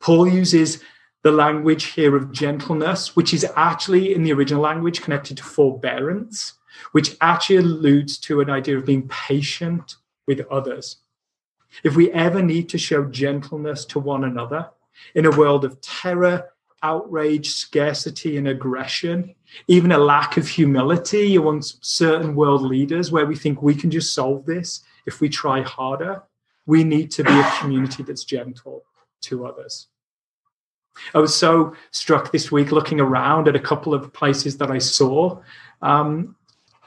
Paul 0.00 0.28
uses 0.28 0.82
the 1.22 1.32
language 1.32 1.84
here 1.84 2.16
of 2.16 2.32
gentleness, 2.32 3.14
which 3.14 3.34
is 3.34 3.46
actually 3.56 4.14
in 4.14 4.22
the 4.22 4.32
original 4.32 4.62
language 4.62 5.02
connected 5.02 5.36
to 5.36 5.42
forbearance, 5.42 6.54
which 6.92 7.16
actually 7.20 7.56
alludes 7.56 8.18
to 8.18 8.40
an 8.40 8.50
idea 8.50 8.78
of 8.78 8.86
being 8.86 9.08
patient 9.08 9.96
with 10.26 10.40
others. 10.50 10.98
If 11.84 11.96
we 11.96 12.10
ever 12.12 12.42
need 12.42 12.68
to 12.70 12.78
show 12.78 13.04
gentleness 13.04 13.84
to 13.86 13.98
one 13.98 14.24
another 14.24 14.70
in 15.14 15.26
a 15.26 15.36
world 15.36 15.64
of 15.64 15.80
terror, 15.80 16.50
outrage, 16.82 17.50
scarcity, 17.50 18.36
and 18.36 18.48
aggression, 18.48 19.34
even 19.68 19.92
a 19.92 19.98
lack 19.98 20.36
of 20.36 20.48
humility 20.48 21.36
amongst 21.36 21.84
certain 21.84 22.34
world 22.34 22.62
leaders 22.62 23.12
where 23.12 23.26
we 23.26 23.36
think 23.36 23.62
we 23.62 23.74
can 23.74 23.90
just 23.90 24.14
solve 24.14 24.44
this 24.46 24.82
if 25.06 25.20
we 25.20 25.28
try 25.28 25.62
harder, 25.62 26.22
we 26.66 26.84
need 26.84 27.10
to 27.12 27.24
be 27.24 27.32
a 27.32 27.52
community 27.58 28.02
that's 28.02 28.24
gentle 28.24 28.84
to 29.22 29.46
others. 29.46 29.88
I 31.14 31.18
was 31.18 31.34
so 31.34 31.74
struck 31.92 32.32
this 32.32 32.52
week 32.52 32.72
looking 32.72 33.00
around 33.00 33.48
at 33.48 33.56
a 33.56 33.60
couple 33.60 33.94
of 33.94 34.12
places 34.12 34.58
that 34.58 34.70
I 34.70 34.78
saw 34.78 35.40
um, 35.82 36.36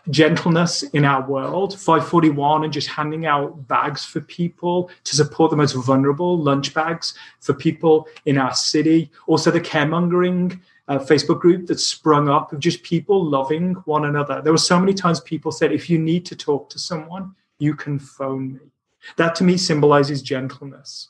gentleness 0.09 0.83
in 0.83 1.05
our 1.05 1.27
world. 1.27 1.73
541 1.73 2.63
and 2.63 2.73
just 2.73 2.87
handing 2.87 3.25
out 3.25 3.67
bags 3.67 4.05
for 4.05 4.21
people 4.21 4.89
to 5.03 5.15
support 5.15 5.51
the 5.51 5.57
most 5.57 5.73
vulnerable, 5.73 6.37
lunch 6.37 6.73
bags 6.73 7.13
for 7.39 7.53
people 7.53 8.07
in 8.25 8.37
our 8.37 8.53
city. 8.53 9.11
Also, 9.27 9.51
the 9.51 9.61
caremongering 9.61 10.59
uh, 10.87 10.99
Facebook 10.99 11.39
group 11.39 11.67
that 11.67 11.79
sprung 11.79 12.27
up 12.27 12.51
of 12.51 12.59
just 12.59 12.83
people 12.83 13.23
loving 13.23 13.73
one 13.85 14.05
another. 14.05 14.41
There 14.41 14.53
were 14.53 14.57
so 14.57 14.79
many 14.79 14.93
times 14.93 15.21
people 15.21 15.51
said, 15.51 15.71
if 15.71 15.89
you 15.89 15.97
need 15.97 16.25
to 16.25 16.35
talk 16.35 16.69
to 16.71 16.79
someone, 16.79 17.35
you 17.59 17.75
can 17.75 17.99
phone 17.99 18.53
me. 18.53 18.59
That 19.15 19.35
to 19.35 19.43
me 19.43 19.57
symbolizes 19.57 20.21
gentleness. 20.21 21.09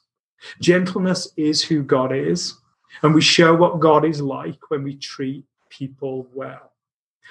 Gentleness 0.59 1.29
is 1.37 1.63
who 1.63 1.83
God 1.83 2.13
is. 2.13 2.55
And 3.01 3.13
we 3.13 3.21
show 3.21 3.55
what 3.55 3.79
God 3.79 4.05
is 4.05 4.21
like 4.21 4.69
when 4.69 4.83
we 4.83 4.95
treat 4.95 5.45
people 5.69 6.27
well. 6.33 6.72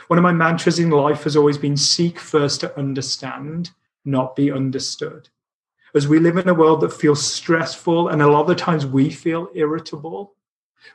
One 0.08 0.18
of 0.18 0.22
my 0.22 0.32
mantras 0.32 0.78
in 0.78 0.90
life 0.90 1.25
has 1.25 1.37
always 1.37 1.58
been 1.58 1.76
seek 1.76 2.18
first 2.18 2.61
to 2.61 2.78
understand, 2.78 3.70
not 4.04 4.37
be 4.37 4.50
understood. 4.50 5.28
As 5.94 6.08
we 6.08 6.18
live 6.18 6.38
in 6.38 6.49
a 6.49 6.54
world 6.54 6.80
that 6.80 6.92
feels 6.92 7.22
stressful 7.22 8.08
and 8.08 8.22
a 8.22 8.26
lot 8.26 8.42
of 8.42 8.46
the 8.49 8.54
times 8.54 8.87
we 8.87 9.11
feel 9.11 9.49
irritable, 9.54 10.34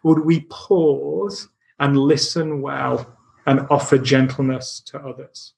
would 0.03 0.19
we 0.19 0.41
pause 0.49 1.49
and 1.79 1.97
listen 1.97 2.61
well 2.61 3.17
and 3.45 3.67
offer 3.69 3.97
gentleness 3.97 4.81
to 4.87 4.99
others? 4.99 5.53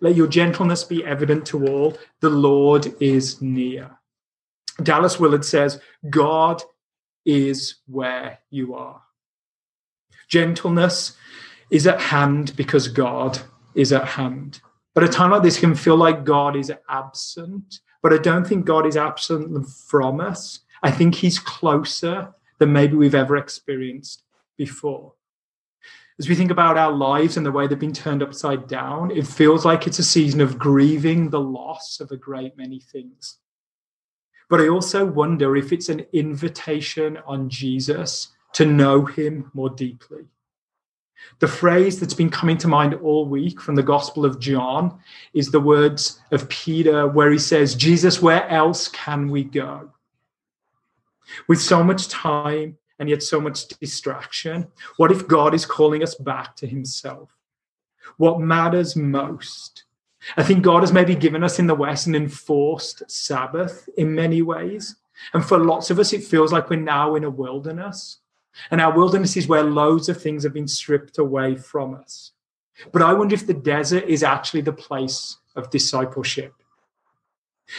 Let 0.00 0.14
your 0.14 0.26
gentleness 0.26 0.84
be 0.84 1.04
evident 1.04 1.46
to 1.46 1.66
all. 1.66 1.98
The 2.20 2.30
Lord 2.30 2.94
is 3.00 3.40
near. 3.40 3.90
Dallas 4.82 5.18
Willard 5.18 5.44
says, 5.44 5.80
God 6.10 6.62
is 7.24 7.76
where 7.86 8.38
you 8.50 8.74
are. 8.74 9.02
Gentleness 10.28 11.16
is 11.70 11.86
at 11.86 12.00
hand 12.00 12.54
because 12.56 12.88
God 12.88 13.40
is 13.74 13.92
at 13.92 14.06
hand. 14.06 14.60
But 14.94 15.04
a 15.04 15.08
time 15.08 15.30
like 15.30 15.42
this 15.42 15.58
can 15.58 15.74
feel 15.74 15.96
like 15.96 16.24
God 16.24 16.56
is 16.56 16.72
absent, 16.88 17.80
but 18.02 18.12
I 18.12 18.18
don't 18.18 18.46
think 18.46 18.64
God 18.64 18.86
is 18.86 18.96
absent 18.96 19.68
from 19.68 20.20
us. 20.20 20.60
I 20.82 20.90
think 20.90 21.14
He's 21.14 21.38
closer 21.38 22.32
than 22.58 22.72
maybe 22.72 22.96
we've 22.96 23.14
ever 23.14 23.36
experienced 23.36 24.22
before. 24.56 25.12
As 26.18 26.28
we 26.30 26.34
think 26.34 26.50
about 26.50 26.78
our 26.78 26.92
lives 26.92 27.36
and 27.36 27.44
the 27.44 27.52
way 27.52 27.66
they've 27.66 27.78
been 27.78 27.92
turned 27.92 28.22
upside 28.22 28.68
down, 28.68 29.10
it 29.10 29.26
feels 29.26 29.66
like 29.66 29.86
it's 29.86 29.98
a 29.98 30.04
season 30.04 30.40
of 30.40 30.58
grieving 30.58 31.28
the 31.28 31.40
loss 31.40 32.00
of 32.00 32.10
a 32.10 32.16
great 32.16 32.56
many 32.56 32.80
things. 32.80 33.38
But 34.48 34.60
I 34.60 34.68
also 34.68 35.04
wonder 35.04 35.56
if 35.56 35.72
it's 35.72 35.90
an 35.90 36.06
invitation 36.14 37.18
on 37.26 37.50
Jesus 37.50 38.28
to 38.54 38.64
know 38.64 39.04
him 39.04 39.50
more 39.52 39.68
deeply. 39.68 40.24
The 41.38 41.48
phrase 41.48 41.98
that's 41.98 42.14
been 42.14 42.30
coming 42.30 42.58
to 42.58 42.68
mind 42.68 42.94
all 42.94 43.26
week 43.26 43.60
from 43.60 43.74
the 43.74 43.82
Gospel 43.82 44.24
of 44.24 44.38
John 44.38 44.98
is 45.34 45.50
the 45.50 45.60
words 45.60 46.20
of 46.30 46.48
Peter, 46.48 47.06
where 47.06 47.30
he 47.30 47.38
says, 47.38 47.74
Jesus, 47.74 48.22
where 48.22 48.48
else 48.48 48.88
can 48.88 49.30
we 49.30 49.44
go? 49.44 49.90
With 51.48 51.60
so 51.60 51.82
much 51.82 52.08
time 52.08 52.78
and 52.98 53.08
yet 53.08 53.22
so 53.22 53.40
much 53.40 53.68
distraction, 53.68 54.68
what 54.96 55.12
if 55.12 55.26
God 55.26 55.54
is 55.54 55.66
calling 55.66 56.02
us 56.02 56.14
back 56.14 56.56
to 56.56 56.66
himself? 56.66 57.30
What 58.16 58.40
matters 58.40 58.96
most 58.96 59.84
I 60.36 60.42
think 60.42 60.62
God 60.62 60.82
has 60.82 60.92
maybe 60.92 61.14
given 61.14 61.44
us 61.44 61.58
in 61.58 61.66
the 61.66 61.74
West 61.74 62.06
an 62.06 62.14
enforced 62.14 63.08
Sabbath 63.10 63.88
in 63.96 64.14
many 64.14 64.42
ways. 64.42 64.96
And 65.32 65.44
for 65.44 65.58
lots 65.58 65.90
of 65.90 65.98
us, 65.98 66.12
it 66.12 66.24
feels 66.24 66.52
like 66.52 66.68
we're 66.68 66.80
now 66.80 67.14
in 67.14 67.24
a 67.24 67.30
wilderness. 67.30 68.18
And 68.70 68.80
our 68.80 68.94
wilderness 68.94 69.36
is 69.36 69.48
where 69.48 69.62
loads 69.62 70.08
of 70.08 70.20
things 70.20 70.42
have 70.44 70.54
been 70.54 70.68
stripped 70.68 71.18
away 71.18 71.56
from 71.56 71.94
us. 71.94 72.32
But 72.92 73.02
I 73.02 73.12
wonder 73.12 73.34
if 73.34 73.46
the 73.46 73.54
desert 73.54 74.04
is 74.04 74.22
actually 74.22 74.62
the 74.62 74.72
place 74.72 75.38
of 75.54 75.70
discipleship. 75.70 76.52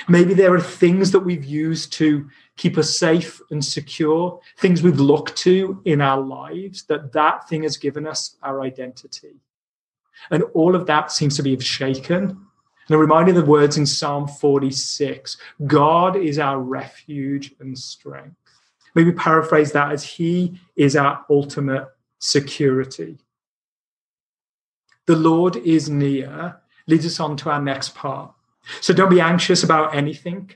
Maybe 0.07 0.33
there 0.33 0.53
are 0.53 0.59
things 0.59 1.11
that 1.11 1.21
we've 1.21 1.45
used 1.45 1.93
to 1.93 2.29
keep 2.57 2.77
us 2.77 2.97
safe 2.97 3.39
and 3.51 3.63
secure, 3.63 4.39
things 4.57 4.83
we've 4.83 4.99
looked 4.99 5.37
to 5.37 5.81
in 5.85 6.01
our 6.01 6.19
lives, 6.19 6.83
that 6.85 7.13
that 7.13 7.47
thing 7.47 7.63
has 7.63 7.77
given 7.77 8.05
us 8.05 8.35
our 8.43 8.61
identity. 8.61 9.35
And 10.29 10.43
all 10.53 10.75
of 10.75 10.87
that 10.87 11.11
seems 11.11 11.37
to 11.37 11.43
be 11.43 11.57
shaken. 11.59 12.21
And 12.21 12.95
a 12.95 12.97
reminder 12.97 13.31
of 13.31 13.37
the 13.37 13.45
words 13.45 13.77
in 13.77 13.85
Psalm 13.85 14.27
46 14.27 15.37
God 15.65 16.15
is 16.15 16.39
our 16.39 16.59
refuge 16.59 17.53
and 17.59 17.77
strength. 17.77 18.35
Maybe 18.97 19.11
paraphrase 19.11 19.73
that 19.73 19.91
as 19.91 20.03
He 20.03 20.59
is 20.75 20.95
our 20.95 21.23
ultimate 21.29 21.87
security. 22.17 23.19
The 25.05 25.15
Lord 25.15 25.55
is 25.55 25.87
near 25.87 26.59
leads 26.87 27.05
us 27.05 27.19
on 27.19 27.37
to 27.37 27.51
our 27.51 27.61
next 27.61 27.93
part. 27.93 28.31
So 28.81 28.95
don't 28.95 29.11
be 29.11 29.21
anxious 29.21 29.63
about 29.63 29.93
anything. 29.93 30.49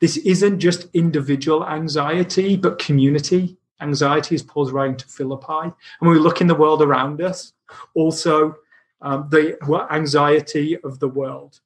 This 0.00 0.16
isn't 0.18 0.60
just 0.60 0.86
individual 0.94 1.66
anxiety, 1.66 2.56
but 2.56 2.78
community 2.78 3.58
anxiety, 3.80 4.36
as 4.36 4.44
Paul's 4.44 4.70
writing 4.70 4.96
to 4.98 5.08
Philippi. 5.08 5.64
And 5.64 5.72
when 5.98 6.12
we 6.12 6.18
look 6.20 6.40
in 6.40 6.46
the 6.46 6.54
world 6.54 6.82
around 6.82 7.20
us, 7.20 7.52
also 7.94 8.54
um, 9.02 9.28
the 9.30 9.58
anxiety 9.90 10.78
of 10.84 11.00
the 11.00 11.08
world. 11.08 11.60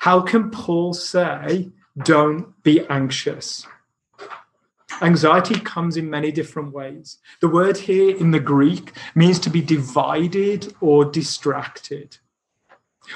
How 0.00 0.20
can 0.20 0.50
Paul 0.50 0.92
say, 0.92 1.70
don't 2.02 2.60
be 2.64 2.84
anxious? 2.88 3.64
Anxiety 5.02 5.58
comes 5.60 5.96
in 5.96 6.08
many 6.08 6.30
different 6.30 6.72
ways. 6.72 7.18
The 7.40 7.48
word 7.48 7.76
here 7.76 8.16
in 8.16 8.30
the 8.30 8.40
Greek 8.40 8.92
means 9.14 9.38
to 9.40 9.50
be 9.50 9.60
divided 9.60 10.74
or 10.80 11.04
distracted. 11.04 12.16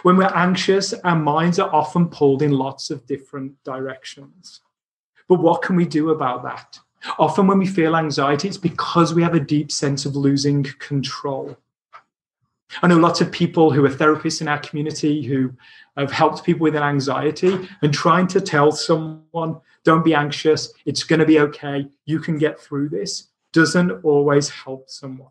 When 0.03 0.17
we're 0.17 0.33
anxious, 0.35 0.93
our 0.93 1.17
minds 1.17 1.59
are 1.59 1.75
often 1.75 2.09
pulled 2.09 2.43
in 2.43 2.53
lots 2.53 2.91
of 2.91 3.07
different 3.07 3.63
directions. 3.65 4.61
But 5.29 5.41
what 5.41 5.63
can 5.63 5.77
we 5.77 5.87
do 5.87 6.11
about 6.11 6.43
that? 6.43 6.79
Often, 7.19 7.47
when 7.47 7.59
we 7.59 7.67
feel 7.67 7.97
anxiety, 7.97 8.49
it's 8.49 8.57
because 8.57 9.15
we 9.15 9.23
have 9.23 9.35
a 9.35 9.41
deep 9.41 9.71
sense 9.71 10.05
of 10.05 10.17
losing 10.17 10.65
control. 10.65 11.57
I 12.83 12.89
know 12.89 12.99
lots 12.99 13.21
of 13.21 13.33
people 13.33 13.71
who 13.71 13.85
are 13.85 13.91
therapists 13.91 14.41
in 14.41 14.49
our 14.49 14.59
community 14.59 15.23
who 15.23 15.53
have 15.97 16.13
helped 16.13 16.45
people 16.45 16.65
with 16.65 16.77
anxiety 16.77 17.69
and 17.83 17.95
trying 17.95 18.27
to 18.29 18.41
tell 18.41 18.73
someone, 18.73 19.61
don't 19.85 20.05
be 20.05 20.15
anxious, 20.15 20.73
it's 20.85 21.05
going 21.05 21.21
to 21.21 21.27
be 21.27 21.41
okay, 21.41 21.89
you 22.05 22.19
can 22.21 22.39
get 22.39 22.61
through 22.61 22.89
this, 22.89 23.29
doesn't 23.53 23.91
always 24.05 24.49
help 24.49 24.89
someone. 24.91 25.31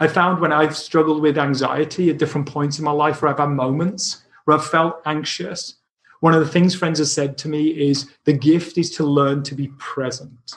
I 0.00 0.08
found 0.08 0.40
when 0.40 0.52
I've 0.52 0.76
struggled 0.76 1.22
with 1.22 1.38
anxiety 1.38 2.10
at 2.10 2.18
different 2.18 2.48
points 2.48 2.78
in 2.78 2.84
my 2.84 2.90
life 2.90 3.22
where 3.22 3.30
I've 3.30 3.38
had 3.38 3.50
moments 3.50 4.22
where 4.44 4.56
I've 4.56 4.66
felt 4.66 5.02
anxious, 5.04 5.76
one 6.20 6.32
of 6.32 6.40
the 6.40 6.50
things 6.50 6.74
friends 6.74 6.98
have 6.98 7.08
said 7.08 7.36
to 7.38 7.48
me 7.48 7.68
is 7.68 8.10
the 8.24 8.32
gift 8.32 8.78
is 8.78 8.90
to 8.96 9.04
learn 9.04 9.42
to 9.44 9.54
be 9.54 9.68
present. 9.78 10.54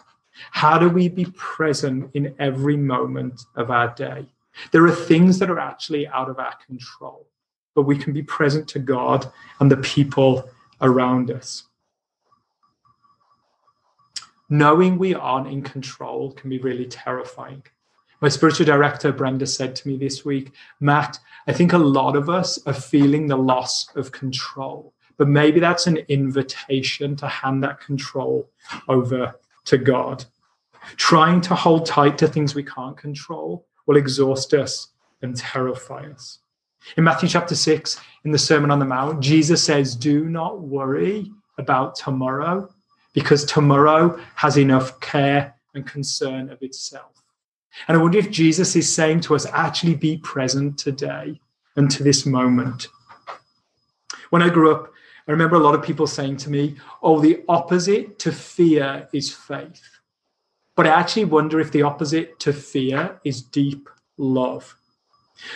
How 0.51 0.77
do 0.77 0.89
we 0.89 1.09
be 1.09 1.25
present 1.35 2.11
in 2.13 2.33
every 2.39 2.77
moment 2.77 3.41
of 3.55 3.69
our 3.69 3.93
day? 3.95 4.25
There 4.71 4.85
are 4.85 4.91
things 4.91 5.37
that 5.39 5.49
are 5.49 5.59
actually 5.59 6.07
out 6.07 6.29
of 6.29 6.39
our 6.39 6.55
control, 6.65 7.27
but 7.75 7.83
we 7.83 7.97
can 7.97 8.13
be 8.13 8.23
present 8.23 8.67
to 8.69 8.79
God 8.79 9.31
and 9.59 9.69
the 9.69 9.77
people 9.77 10.49
around 10.81 11.29
us. 11.29 11.65
Knowing 14.49 14.97
we 14.97 15.13
aren't 15.13 15.47
in 15.47 15.61
control 15.61 16.31
can 16.33 16.49
be 16.49 16.57
really 16.59 16.85
terrifying. 16.85 17.61
My 18.21 18.29
spiritual 18.29 18.65
director, 18.65 19.11
Brenda, 19.11 19.45
said 19.45 19.75
to 19.75 19.87
me 19.87 19.95
this 19.95 20.25
week, 20.25 20.51
Matt, 20.79 21.19
I 21.47 21.53
think 21.53 21.71
a 21.71 21.77
lot 21.77 22.15
of 22.15 22.29
us 22.29 22.59
are 22.65 22.73
feeling 22.73 23.27
the 23.27 23.37
loss 23.37 23.95
of 23.95 24.11
control, 24.11 24.93
but 25.17 25.27
maybe 25.27 25.59
that's 25.59 25.87
an 25.87 25.97
invitation 26.09 27.15
to 27.17 27.27
hand 27.27 27.63
that 27.63 27.79
control 27.79 28.49
over 28.87 29.35
to 29.65 29.77
God. 29.77 30.25
Trying 30.97 31.41
to 31.41 31.55
hold 31.55 31.85
tight 31.85 32.17
to 32.17 32.27
things 32.27 32.55
we 32.55 32.63
can't 32.63 32.97
control 32.97 33.65
will 33.85 33.97
exhaust 33.97 34.53
us 34.53 34.89
and 35.21 35.35
terrify 35.35 36.09
us. 36.09 36.39
In 36.97 37.03
Matthew 37.03 37.29
chapter 37.29 37.55
6, 37.55 37.99
in 38.25 38.31
the 38.31 38.37
Sermon 38.37 38.71
on 38.71 38.79
the 38.79 38.85
Mount, 38.85 39.21
Jesus 39.21 39.63
says, 39.63 39.95
Do 39.95 40.25
not 40.25 40.61
worry 40.61 41.31
about 41.57 41.95
tomorrow, 41.95 42.69
because 43.13 43.45
tomorrow 43.45 44.19
has 44.35 44.57
enough 44.57 44.99
care 44.99 45.55
and 45.73 45.85
concern 45.85 46.49
of 46.49 46.61
itself. 46.61 47.23
And 47.87 47.97
I 47.97 48.01
wonder 48.01 48.17
if 48.17 48.31
Jesus 48.31 48.75
is 48.75 48.93
saying 48.93 49.21
to 49.21 49.35
us, 49.35 49.45
actually 49.45 49.95
be 49.95 50.17
present 50.17 50.77
today 50.77 51.39
and 51.75 51.89
to 51.91 52.03
this 52.03 52.25
moment. 52.25 52.87
When 54.29 54.41
I 54.41 54.49
grew 54.49 54.73
up, 54.73 54.91
I 55.27 55.31
remember 55.31 55.55
a 55.55 55.59
lot 55.59 55.75
of 55.75 55.83
people 55.83 56.07
saying 56.07 56.37
to 56.37 56.49
me, 56.49 56.75
Oh, 57.03 57.19
the 57.19 57.43
opposite 57.47 58.19
to 58.19 58.31
fear 58.31 59.07
is 59.13 59.33
faith. 59.33 59.81
But 60.75 60.87
I 60.87 60.91
actually 60.91 61.25
wonder 61.25 61.59
if 61.59 61.71
the 61.71 61.83
opposite 61.83 62.39
to 62.39 62.53
fear 62.53 63.19
is 63.23 63.41
deep 63.41 63.89
love. 64.17 64.75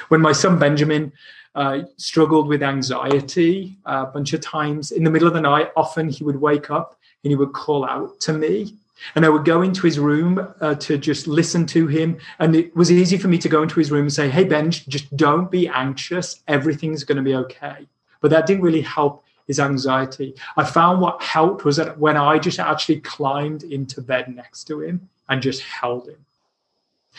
When 0.09 0.21
my 0.21 0.31
son 0.31 0.59
Benjamin 0.59 1.11
uh, 1.55 1.83
struggled 1.97 2.47
with 2.47 2.63
anxiety 2.63 3.77
uh, 3.85 4.05
a 4.07 4.11
bunch 4.11 4.33
of 4.33 4.41
times 4.41 4.91
in 4.91 5.03
the 5.03 5.09
middle 5.09 5.27
of 5.27 5.33
the 5.33 5.41
night, 5.41 5.71
often 5.75 6.09
he 6.09 6.23
would 6.23 6.39
wake 6.39 6.69
up 6.71 6.99
and 7.23 7.31
he 7.31 7.35
would 7.35 7.53
call 7.53 7.85
out 7.85 8.19
to 8.21 8.33
me. 8.33 8.75
And 9.15 9.25
I 9.25 9.29
would 9.29 9.43
go 9.43 9.61
into 9.61 9.81
his 9.81 9.99
room 9.99 10.53
uh, 10.61 10.75
to 10.75 10.97
just 10.97 11.27
listen 11.27 11.65
to 11.67 11.87
him. 11.87 12.17
And 12.39 12.55
it 12.55 12.75
was 12.75 12.91
easy 12.91 13.17
for 13.17 13.27
me 13.27 13.37
to 13.39 13.49
go 13.49 13.61
into 13.61 13.79
his 13.79 13.91
room 13.91 14.03
and 14.03 14.13
say, 14.13 14.29
Hey, 14.29 14.43
Ben, 14.43 14.71
just 14.71 15.15
don't 15.17 15.51
be 15.51 15.67
anxious. 15.67 16.41
Everything's 16.47 17.03
going 17.03 17.17
to 17.17 17.23
be 17.23 17.35
okay. 17.35 17.87
But 18.21 18.31
that 18.31 18.45
didn't 18.45 18.63
really 18.63 18.81
help 18.81 19.23
his 19.47 19.59
anxiety. 19.59 20.35
I 20.55 20.63
found 20.63 21.01
what 21.01 21.21
helped 21.21 21.65
was 21.65 21.77
that 21.77 21.97
when 21.97 22.15
I 22.15 22.39
just 22.39 22.59
actually 22.59 23.01
climbed 23.01 23.63
into 23.63 24.01
bed 24.01 24.33
next 24.33 24.65
to 24.65 24.81
him 24.81 25.09
and 25.27 25.41
just 25.41 25.61
held 25.61 26.07
him. 26.07 26.25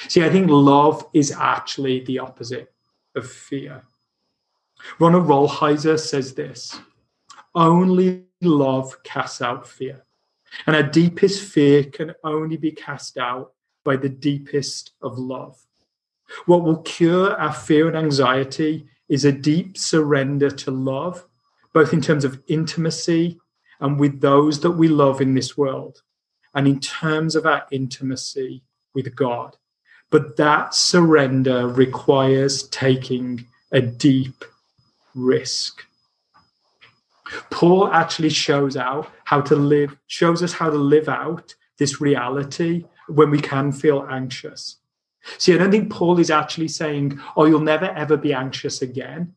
See, 0.08 0.24
I 0.24 0.30
think 0.30 0.50
love 0.50 1.06
is 1.12 1.32
actually 1.32 2.00
the 2.04 2.18
opposite 2.18 2.72
of 3.14 3.30
fear. 3.30 3.82
Ronald 4.98 5.26
Rolheiser 5.26 5.98
says 5.98 6.34
this 6.34 6.78
only 7.54 8.24
love 8.44 9.02
casts 9.02 9.42
out 9.42 9.66
fear. 9.66 10.04
And 10.66 10.76
our 10.76 10.82
deepest 10.82 11.42
fear 11.42 11.84
can 11.84 12.14
only 12.22 12.56
be 12.56 12.70
cast 12.70 13.18
out 13.18 13.52
by 13.84 13.96
the 13.96 14.08
deepest 14.08 14.92
of 15.02 15.18
love. 15.18 15.58
What 16.46 16.62
will 16.62 16.78
cure 16.82 17.34
our 17.34 17.52
fear 17.52 17.88
and 17.88 17.96
anxiety 17.96 18.86
is 19.08 19.24
a 19.24 19.32
deep 19.32 19.76
surrender 19.76 20.50
to 20.50 20.70
love, 20.70 21.26
both 21.72 21.92
in 21.92 22.00
terms 22.00 22.24
of 22.24 22.42
intimacy 22.46 23.38
and 23.80 23.98
with 23.98 24.20
those 24.20 24.60
that 24.60 24.70
we 24.70 24.88
love 24.88 25.20
in 25.20 25.34
this 25.34 25.58
world, 25.58 26.02
and 26.54 26.66
in 26.66 26.80
terms 26.80 27.34
of 27.34 27.44
our 27.44 27.64
intimacy 27.70 28.62
with 28.94 29.14
God. 29.14 29.56
But 30.10 30.36
that 30.36 30.74
surrender 30.74 31.66
requires 31.66 32.68
taking 32.68 33.46
a 33.72 33.80
deep 33.80 34.44
risk. 35.14 35.84
Paul 37.50 37.88
actually 37.88 38.30
shows 38.30 38.76
out 38.76 39.10
how 39.24 39.40
to 39.42 39.56
live, 39.56 39.96
shows 40.06 40.42
us 40.42 40.52
how 40.52 40.70
to 40.70 40.76
live 40.76 41.08
out 41.08 41.54
this 41.78 42.00
reality 42.00 42.84
when 43.08 43.30
we 43.30 43.40
can 43.40 43.72
feel 43.72 44.06
anxious. 44.10 44.76
See, 45.38 45.54
I 45.54 45.58
don't 45.58 45.70
think 45.70 45.90
Paul 45.90 46.18
is 46.18 46.30
actually 46.30 46.68
saying, 46.68 47.18
oh, 47.36 47.46
you'll 47.46 47.60
never 47.60 47.86
ever 47.86 48.16
be 48.16 48.32
anxious 48.32 48.82
again. 48.82 49.34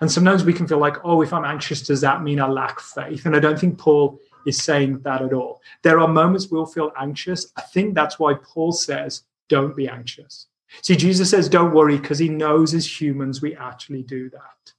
And 0.00 0.10
sometimes 0.10 0.44
we 0.44 0.52
can 0.52 0.66
feel 0.68 0.78
like, 0.78 0.96
oh, 1.04 1.22
if 1.22 1.32
I'm 1.32 1.44
anxious, 1.44 1.82
does 1.82 2.00
that 2.02 2.22
mean 2.22 2.40
I 2.40 2.46
lack 2.46 2.78
faith? 2.78 3.26
And 3.26 3.34
I 3.34 3.40
don't 3.40 3.58
think 3.58 3.78
Paul 3.78 4.20
is 4.46 4.62
saying 4.62 5.00
that 5.00 5.22
at 5.22 5.32
all. 5.32 5.60
There 5.82 5.98
are 5.98 6.08
moments 6.08 6.48
we'll 6.48 6.66
feel 6.66 6.92
anxious. 6.98 7.52
I 7.56 7.62
think 7.62 7.94
that's 7.94 8.18
why 8.18 8.34
Paul 8.34 8.72
says, 8.72 9.24
don't 9.48 9.74
be 9.74 9.88
anxious. 9.88 10.46
See, 10.82 10.94
Jesus 10.94 11.30
says, 11.30 11.48
don't 11.48 11.74
worry, 11.74 11.96
because 11.96 12.18
he 12.18 12.28
knows 12.28 12.74
as 12.74 13.00
humans 13.00 13.42
we 13.42 13.56
actually 13.56 14.02
do 14.02 14.30
that. 14.30 14.72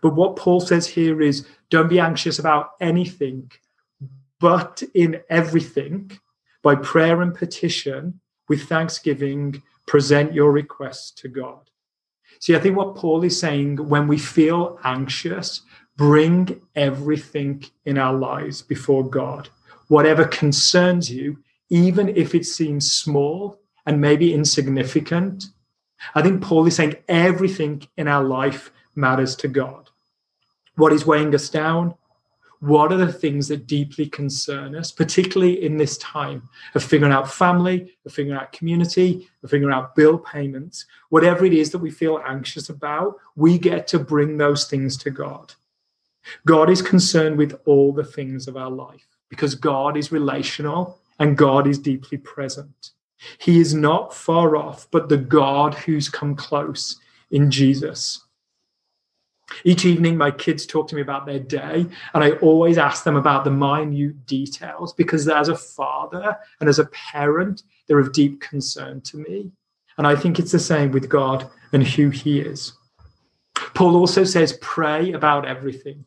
But 0.00 0.14
what 0.14 0.36
Paul 0.36 0.60
says 0.60 0.86
here 0.86 1.20
is, 1.20 1.46
don't 1.68 1.88
be 1.88 2.00
anxious 2.00 2.38
about 2.38 2.72
anything, 2.80 3.50
but 4.38 4.82
in 4.94 5.20
everything, 5.28 6.10
by 6.62 6.74
prayer 6.74 7.22
and 7.22 7.34
petition, 7.34 8.20
with 8.48 8.68
thanksgiving, 8.68 9.62
present 9.86 10.34
your 10.34 10.52
requests 10.52 11.10
to 11.12 11.28
God. 11.28 11.70
See, 12.40 12.56
I 12.56 12.58
think 12.58 12.76
what 12.76 12.96
Paul 12.96 13.22
is 13.24 13.38
saying 13.38 13.88
when 13.88 14.08
we 14.08 14.18
feel 14.18 14.78
anxious, 14.84 15.62
bring 15.96 16.60
everything 16.74 17.64
in 17.84 17.98
our 17.98 18.14
lives 18.14 18.62
before 18.62 19.08
God. 19.08 19.48
Whatever 19.88 20.24
concerns 20.24 21.10
you, 21.10 21.38
even 21.68 22.08
if 22.16 22.34
it 22.34 22.46
seems 22.46 22.90
small 22.90 23.60
and 23.86 24.00
maybe 24.00 24.34
insignificant. 24.34 25.44
I 26.14 26.22
think 26.22 26.42
Paul 26.42 26.66
is 26.66 26.76
saying 26.76 26.96
everything 27.08 27.86
in 27.96 28.08
our 28.08 28.24
life 28.24 28.72
matters 28.94 29.36
to 29.36 29.48
God. 29.48 29.88
What 30.76 30.92
is 30.92 31.06
weighing 31.06 31.34
us 31.34 31.48
down? 31.48 31.94
what 32.60 32.92
are 32.92 32.98
the 32.98 33.12
things 33.12 33.48
that 33.48 33.66
deeply 33.66 34.06
concern 34.06 34.76
us, 34.76 34.92
particularly 34.92 35.64
in 35.64 35.78
this 35.78 35.96
time 35.96 36.48
of 36.74 36.84
figuring 36.84 37.12
out 37.12 37.30
family, 37.30 37.94
of 38.04 38.12
figuring 38.12 38.38
out 38.38 38.52
community, 38.52 39.28
of 39.42 39.50
figuring 39.50 39.74
out 39.74 39.96
bill 39.96 40.18
payments, 40.18 40.84
whatever 41.08 41.46
it 41.46 41.54
is 41.54 41.70
that 41.70 41.78
we 41.78 41.90
feel 41.90 42.22
anxious 42.26 42.68
about, 42.68 43.16
we 43.34 43.58
get 43.58 43.86
to 43.88 43.98
bring 43.98 44.36
those 44.36 44.66
things 44.66 44.98
to 44.98 45.10
God. 45.10 45.54
God 46.46 46.68
is 46.68 46.82
concerned 46.82 47.38
with 47.38 47.58
all 47.64 47.92
the 47.92 48.04
things 48.04 48.46
of 48.46 48.58
our 48.58 48.70
life 48.70 49.06
because 49.30 49.54
God 49.54 49.96
is 49.96 50.12
relational 50.12 50.98
and 51.18 51.38
God 51.38 51.66
is 51.66 51.78
deeply 51.78 52.18
present. 52.18 52.90
He 53.38 53.58
is 53.58 53.74
not 53.74 54.14
far 54.14 54.56
off, 54.56 54.86
but 54.90 55.08
the 55.08 55.16
God 55.16 55.74
who's 55.74 56.10
come 56.10 56.36
close 56.36 57.00
in 57.30 57.50
Jesus. 57.50 58.22
Each 59.64 59.84
evening, 59.84 60.16
my 60.16 60.30
kids 60.30 60.66
talk 60.66 60.88
to 60.88 60.94
me 60.94 61.02
about 61.02 61.26
their 61.26 61.38
day, 61.38 61.86
and 62.14 62.24
I 62.24 62.32
always 62.32 62.78
ask 62.78 63.04
them 63.04 63.16
about 63.16 63.44
the 63.44 63.50
minute 63.50 64.26
details 64.26 64.92
because, 64.92 65.28
as 65.28 65.48
a 65.48 65.56
father 65.56 66.36
and 66.60 66.68
as 66.68 66.78
a 66.78 66.86
parent, 66.86 67.62
they're 67.86 67.98
of 67.98 68.12
deep 68.12 68.40
concern 68.40 69.00
to 69.02 69.16
me. 69.16 69.50
And 69.98 70.06
I 70.06 70.16
think 70.16 70.38
it's 70.38 70.52
the 70.52 70.58
same 70.58 70.92
with 70.92 71.08
God 71.08 71.50
and 71.72 71.86
who 71.86 72.10
He 72.10 72.40
is. 72.40 72.72
Paul 73.74 73.96
also 73.96 74.24
says, 74.24 74.58
pray 74.60 75.12
about 75.12 75.46
everything. 75.46 76.04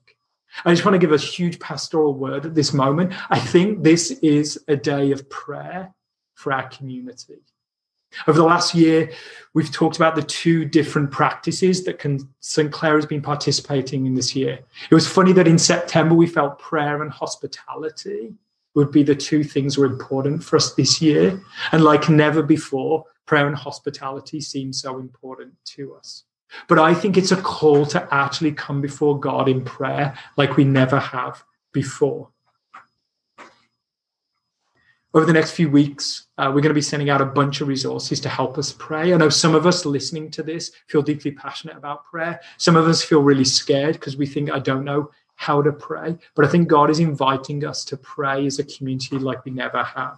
I 0.66 0.72
just 0.72 0.86
want 0.86 0.94
to 0.94 1.00
give 1.00 1.12
a 1.12 1.18
huge 1.18 1.60
pastoral 1.60 2.14
word 2.14 2.46
at 2.46 2.56
this 2.56 2.74
moment. 2.74 3.14
I 3.30 3.40
think 3.40 3.84
this 3.84 4.12
is 4.12 4.64
a 4.68 4.76
day 4.76 5.12
of 5.12 5.30
prayer 5.30 5.94
for 6.36 6.54
our 6.54 6.68
community. 6.70 7.42
Over 8.28 8.38
the 8.38 8.46
last 8.46 8.76
year, 8.76 9.12
we've 9.54 9.72
talked 9.72 9.96
about 9.96 10.16
the 10.16 10.24
two 10.24 10.66
different 10.66 11.12
practices 11.12 11.84
that 11.86 12.00
can, 12.00 12.28
St. 12.40 12.72
Clair 12.72 12.96
has 12.96 13.06
been 13.06 13.22
participating 13.22 14.06
in 14.06 14.16
this 14.16 14.36
year. 14.36 14.60
It 14.90 14.94
was 14.94 15.08
funny 15.08 15.32
that 15.34 15.48
in 15.48 15.58
September 15.58 16.16
we 16.16 16.28
felt 16.28 16.60
prayer 16.60 17.02
and 17.02 17.12
hospitality 17.12 18.34
would 18.76 18.92
be 18.92 19.04
the 19.04 19.16
two 19.16 19.44
things 19.44 19.78
were 19.78 19.86
important 19.86 20.44
for 20.44 20.56
us 20.56 20.74
this 20.74 21.02
year. 21.02 21.40
And 21.72 21.84
like 21.84 22.10
never 22.10 22.42
before, 22.42 23.06
prayer 23.26 23.48
and 23.48 23.56
hospitality 23.56 24.42
seem 24.42 24.74
so 24.74 25.00
important 25.00 25.54
to 25.66 25.96
us. 25.96 26.24
But 26.68 26.80
I 26.80 26.94
think 26.94 27.18
it's 27.18 27.32
a 27.32 27.42
call 27.42 27.86
to 27.88 28.08
actually 28.14 28.52
come 28.52 28.82
before 28.82 29.20
God 29.20 29.48
in 29.48 29.64
prayer 29.64 30.18
like 30.38 30.56
we 30.56 30.64
never 30.64 31.00
have 31.00 31.44
before 31.72 32.30
over 35.14 35.26
the 35.26 35.34
next 35.34 35.52
few 35.52 35.70
weeks, 35.70 36.28
uh, 36.40 36.46
we're 36.48 36.62
going 36.62 36.70
to 36.70 36.74
be 36.74 36.82
sending 36.82 37.10
out 37.10 37.22
a 37.22 37.26
bunch 37.26 37.62
of 37.62 37.68
resources 37.68 38.20
to 38.22 38.30
help 38.30 38.58
us 38.58 38.74
pray. 38.74 39.14
I 39.14 39.18
know 39.18 39.30
some 39.30 39.54
of 39.54 39.68
us 39.68 39.86
listening 39.86 40.32
to 40.32 40.42
this 40.42 40.72
feel 40.88 41.04
deeply 41.04 41.32
passionate 41.32 41.78
about 41.78 42.06
prayer. 42.06 42.42
Some 42.58 42.76
of 42.76 42.88
us 42.88 43.04
feel 43.04 43.22
really 43.22 43.46
scared 43.46 43.94
because 43.94 44.18
we 44.18 44.26
think, 44.26 44.52
I 44.52 44.58
don't 44.58 44.84
know 44.84 45.12
how 45.36 45.62
to 45.62 45.72
pray. 45.72 46.18
But 46.36 46.46
I 46.46 46.48
think 46.48 46.68
God 46.68 46.90
is 46.90 47.00
inviting 47.00 47.64
us 47.64 47.86
to 47.86 47.98
pray 47.98 48.46
as 48.48 48.58
a 48.58 48.64
community 48.64 49.20
like 49.20 49.46
we 49.46 49.52
never 49.52 49.84
have. 49.84 50.18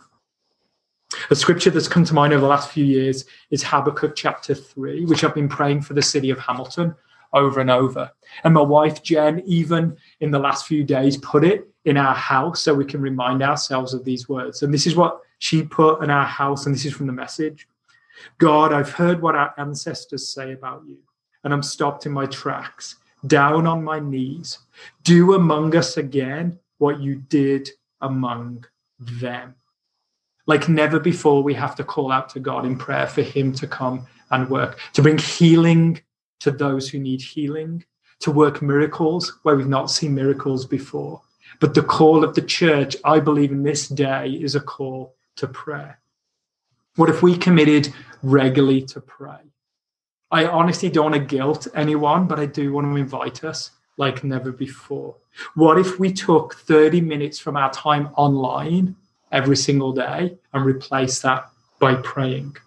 A 1.29 1.35
scripture 1.35 1.69
that's 1.69 1.87
come 1.87 2.05
to 2.05 2.13
mind 2.13 2.33
over 2.33 2.41
the 2.41 2.47
last 2.47 2.71
few 2.71 2.85
years 2.85 3.25
is 3.49 3.63
Habakkuk 3.63 4.15
chapter 4.15 4.55
3, 4.55 5.05
which 5.05 5.23
I've 5.23 5.35
been 5.35 5.49
praying 5.49 5.81
for 5.81 5.93
the 5.93 6.01
city 6.01 6.29
of 6.29 6.39
Hamilton 6.39 6.95
over 7.33 7.59
and 7.59 7.69
over. 7.69 8.11
And 8.43 8.53
my 8.53 8.61
wife, 8.61 9.03
Jen, 9.03 9.43
even 9.45 9.97
in 10.21 10.31
the 10.31 10.39
last 10.39 10.65
few 10.65 10.83
days, 10.83 11.17
put 11.17 11.43
it 11.43 11.69
in 11.85 11.97
our 11.97 12.15
house 12.15 12.61
so 12.61 12.73
we 12.73 12.85
can 12.85 13.01
remind 13.01 13.41
ourselves 13.41 13.93
of 13.93 14.03
these 14.03 14.27
words. 14.27 14.63
And 14.63 14.73
this 14.73 14.87
is 14.87 14.95
what 14.95 15.21
she 15.39 15.63
put 15.63 16.03
in 16.03 16.09
our 16.09 16.25
house, 16.25 16.65
and 16.65 16.75
this 16.75 16.85
is 16.85 16.93
from 16.93 17.07
the 17.07 17.13
message 17.13 17.67
God, 18.37 18.73
I've 18.73 18.91
heard 18.91 19.21
what 19.21 19.35
our 19.35 19.53
ancestors 19.57 20.27
say 20.27 20.53
about 20.53 20.83
you, 20.87 20.97
and 21.43 21.53
I'm 21.53 21.63
stopped 21.63 22.05
in 22.05 22.11
my 22.11 22.25
tracks, 22.25 22.95
down 23.27 23.67
on 23.67 23.83
my 23.83 23.99
knees. 23.99 24.59
Do 25.03 25.33
among 25.33 25.75
us 25.75 25.97
again 25.97 26.59
what 26.77 26.99
you 26.99 27.15
did 27.15 27.69
among 28.01 28.65
them. 28.99 29.55
Like 30.47 30.69
never 30.69 30.99
before, 30.99 31.43
we 31.43 31.53
have 31.55 31.75
to 31.75 31.83
call 31.83 32.11
out 32.11 32.29
to 32.29 32.39
God 32.39 32.65
in 32.65 32.77
prayer 32.77 33.07
for 33.07 33.21
Him 33.21 33.51
to 33.53 33.67
come 33.67 34.07
and 34.31 34.49
work, 34.49 34.79
to 34.93 35.01
bring 35.01 35.17
healing 35.17 36.01
to 36.39 36.51
those 36.51 36.89
who 36.89 36.99
need 36.99 37.21
healing, 37.21 37.83
to 38.19 38.31
work 38.31 38.61
miracles 38.61 39.39
where 39.43 39.55
we've 39.55 39.67
not 39.67 39.91
seen 39.91 40.15
miracles 40.15 40.65
before, 40.65 41.21
but 41.59 41.73
the 41.73 41.83
call 41.83 42.23
of 42.23 42.35
the 42.35 42.41
church, 42.41 42.95
I 43.03 43.19
believe, 43.19 43.51
in 43.51 43.63
this 43.63 43.87
day 43.87 44.29
is 44.29 44.55
a 44.55 44.59
call 44.59 45.15
to 45.37 45.47
prayer. 45.47 45.99
What 46.95 47.09
if 47.09 47.21
we 47.21 47.37
committed 47.37 47.93
regularly 48.23 48.81
to 48.83 49.01
pray? 49.01 49.39
I 50.31 50.45
honestly 50.45 50.89
don't 50.89 51.11
want 51.11 51.15
to 51.15 51.35
guilt 51.35 51.67
anyone, 51.75 52.27
but 52.27 52.39
I 52.39 52.45
do 52.45 52.73
want 52.73 52.87
to 52.87 52.95
invite 52.95 53.43
us 53.43 53.71
like 53.97 54.23
never 54.23 54.51
before. 54.51 55.15
What 55.55 55.77
if 55.77 55.99
we 55.99 56.11
took 56.11 56.55
30 56.55 57.01
minutes 57.01 57.39
from 57.39 57.57
our 57.57 57.71
time 57.71 58.09
online 58.15 58.95
every 59.31 59.55
single 59.55 59.93
day 59.93 60.37
and 60.53 60.65
replaced 60.65 61.23
that 61.23 61.49
by 61.79 61.95
praying? 61.95 62.57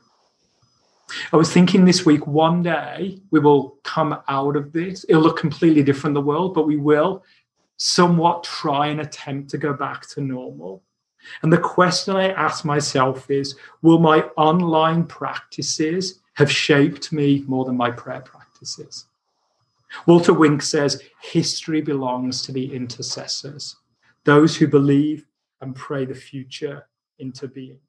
I 1.33 1.37
was 1.37 1.53
thinking 1.53 1.85
this 1.85 2.05
week, 2.05 2.27
one 2.27 2.62
day 2.62 3.18
we 3.31 3.40
will 3.40 3.77
come 3.83 4.18
out 4.29 4.57
of 4.57 4.72
this. 4.72 5.07
It'll 5.09 5.22
look 5.22 5.38
completely 5.38 5.83
different, 5.83 6.14
the 6.14 6.20
world, 6.20 6.55
but 6.55 6.66
we 6.66 6.77
will 6.77 7.24
somewhat 7.79 8.45
try 8.45 8.88
and 8.88 9.01
attempt 9.01 9.49
to 9.51 9.59
go 9.59 9.73
back 9.73 10.07
to 10.09 10.21
normal. 10.21 10.83
And 11.43 11.53
the 11.53 11.59
question 11.59 12.14
I 12.14 12.31
ask 12.31 12.64
myself 12.64 13.31
is 13.31 13.57
Will 13.83 13.99
my 13.99 14.23
online 14.37 15.05
practices 15.05 16.21
have 16.35 16.51
shaped 16.51 17.12
me 17.12 17.45
more 17.47 17.64
than 17.64 17.77
my 17.77 17.91
prayer 17.91 18.21
practices? 18.21 19.07
Walter 20.07 20.35
Wink 20.35 20.61
says 20.61 21.03
history 21.23 21.81
belongs 21.81 22.43
to 22.43 22.53
the 22.53 22.75
intercessors, 22.75 23.77
those 24.25 24.57
who 24.57 24.67
believe 24.67 25.25
and 25.61 25.75
pray 25.75 26.05
the 26.05 26.14
future 26.14 26.87
into 27.19 27.49
being. 27.49 27.81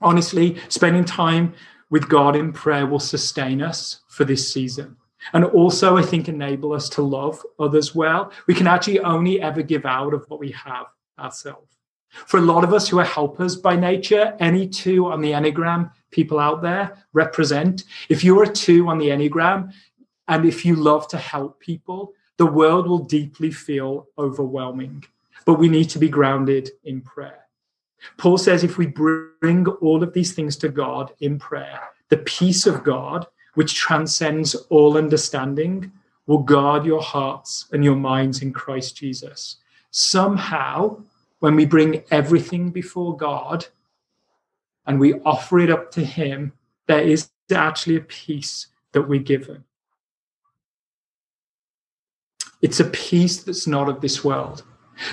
Honestly, 0.00 0.58
spending 0.68 1.04
time 1.04 1.54
with 1.88 2.08
God 2.08 2.36
in 2.36 2.52
prayer 2.52 2.86
will 2.86 3.00
sustain 3.00 3.62
us 3.62 4.00
for 4.08 4.24
this 4.24 4.52
season 4.52 4.96
and 5.32 5.44
also 5.44 5.96
i 5.96 6.02
think 6.02 6.28
enable 6.28 6.72
us 6.72 6.88
to 6.88 7.02
love 7.02 7.44
others 7.58 7.94
well. 7.94 8.32
We 8.46 8.54
can 8.54 8.66
actually 8.66 9.00
only 9.00 9.40
ever 9.40 9.62
give 9.62 9.86
out 9.86 10.14
of 10.14 10.24
what 10.28 10.40
we 10.40 10.50
have 10.52 10.86
ourselves. 11.18 11.76
For 12.10 12.38
a 12.38 12.42
lot 12.42 12.64
of 12.64 12.72
us 12.72 12.88
who 12.88 12.98
are 12.98 13.04
helpers 13.04 13.56
by 13.56 13.76
nature 13.76 14.36
any 14.40 14.66
two 14.66 15.06
on 15.06 15.20
the 15.20 15.30
enneagram 15.32 15.90
people 16.10 16.38
out 16.38 16.60
there 16.62 17.04
represent. 17.12 17.84
If 18.08 18.24
you're 18.24 18.42
a 18.42 18.52
two 18.52 18.88
on 18.88 18.98
the 18.98 19.08
enneagram 19.08 19.72
and 20.26 20.44
if 20.44 20.64
you 20.64 20.74
love 20.74 21.06
to 21.08 21.18
help 21.18 21.60
people 21.60 22.12
the 22.36 22.46
world 22.46 22.88
will 22.88 23.04
deeply 23.04 23.50
feel 23.50 24.08
overwhelming. 24.16 25.04
But 25.44 25.58
we 25.58 25.68
need 25.68 25.90
to 25.90 25.98
be 25.98 26.08
grounded 26.08 26.70
in 26.84 27.02
prayer. 27.02 27.44
Paul 28.16 28.38
says 28.38 28.64
if 28.64 28.78
we 28.78 28.86
bring 28.86 29.66
all 29.82 30.02
of 30.02 30.14
these 30.14 30.32
things 30.32 30.56
to 30.58 30.68
god 30.70 31.12
in 31.20 31.38
prayer 31.38 31.80
the 32.10 32.18
peace 32.18 32.66
of 32.66 32.82
God, 32.84 33.26
which 33.54 33.74
transcends 33.74 34.54
all 34.70 34.96
understanding, 34.96 35.92
will 36.26 36.42
guard 36.42 36.84
your 36.84 37.02
hearts 37.02 37.66
and 37.72 37.84
your 37.84 37.96
minds 37.96 38.42
in 38.42 38.52
Christ 38.52 38.96
Jesus. 38.96 39.56
Somehow, 39.90 41.02
when 41.40 41.56
we 41.56 41.66
bring 41.66 42.04
everything 42.10 42.70
before 42.70 43.16
God 43.16 43.66
and 44.86 45.00
we 45.00 45.14
offer 45.20 45.58
it 45.58 45.70
up 45.70 45.90
to 45.92 46.04
Him, 46.04 46.52
there 46.86 47.02
is 47.02 47.30
actually 47.52 47.96
a 47.96 48.00
peace 48.00 48.68
that 48.92 49.02
we're 49.02 49.20
given. 49.20 49.64
It's 52.62 52.80
a 52.80 52.84
peace 52.84 53.42
that's 53.42 53.66
not 53.66 53.88
of 53.88 54.00
this 54.00 54.22
world. 54.22 54.64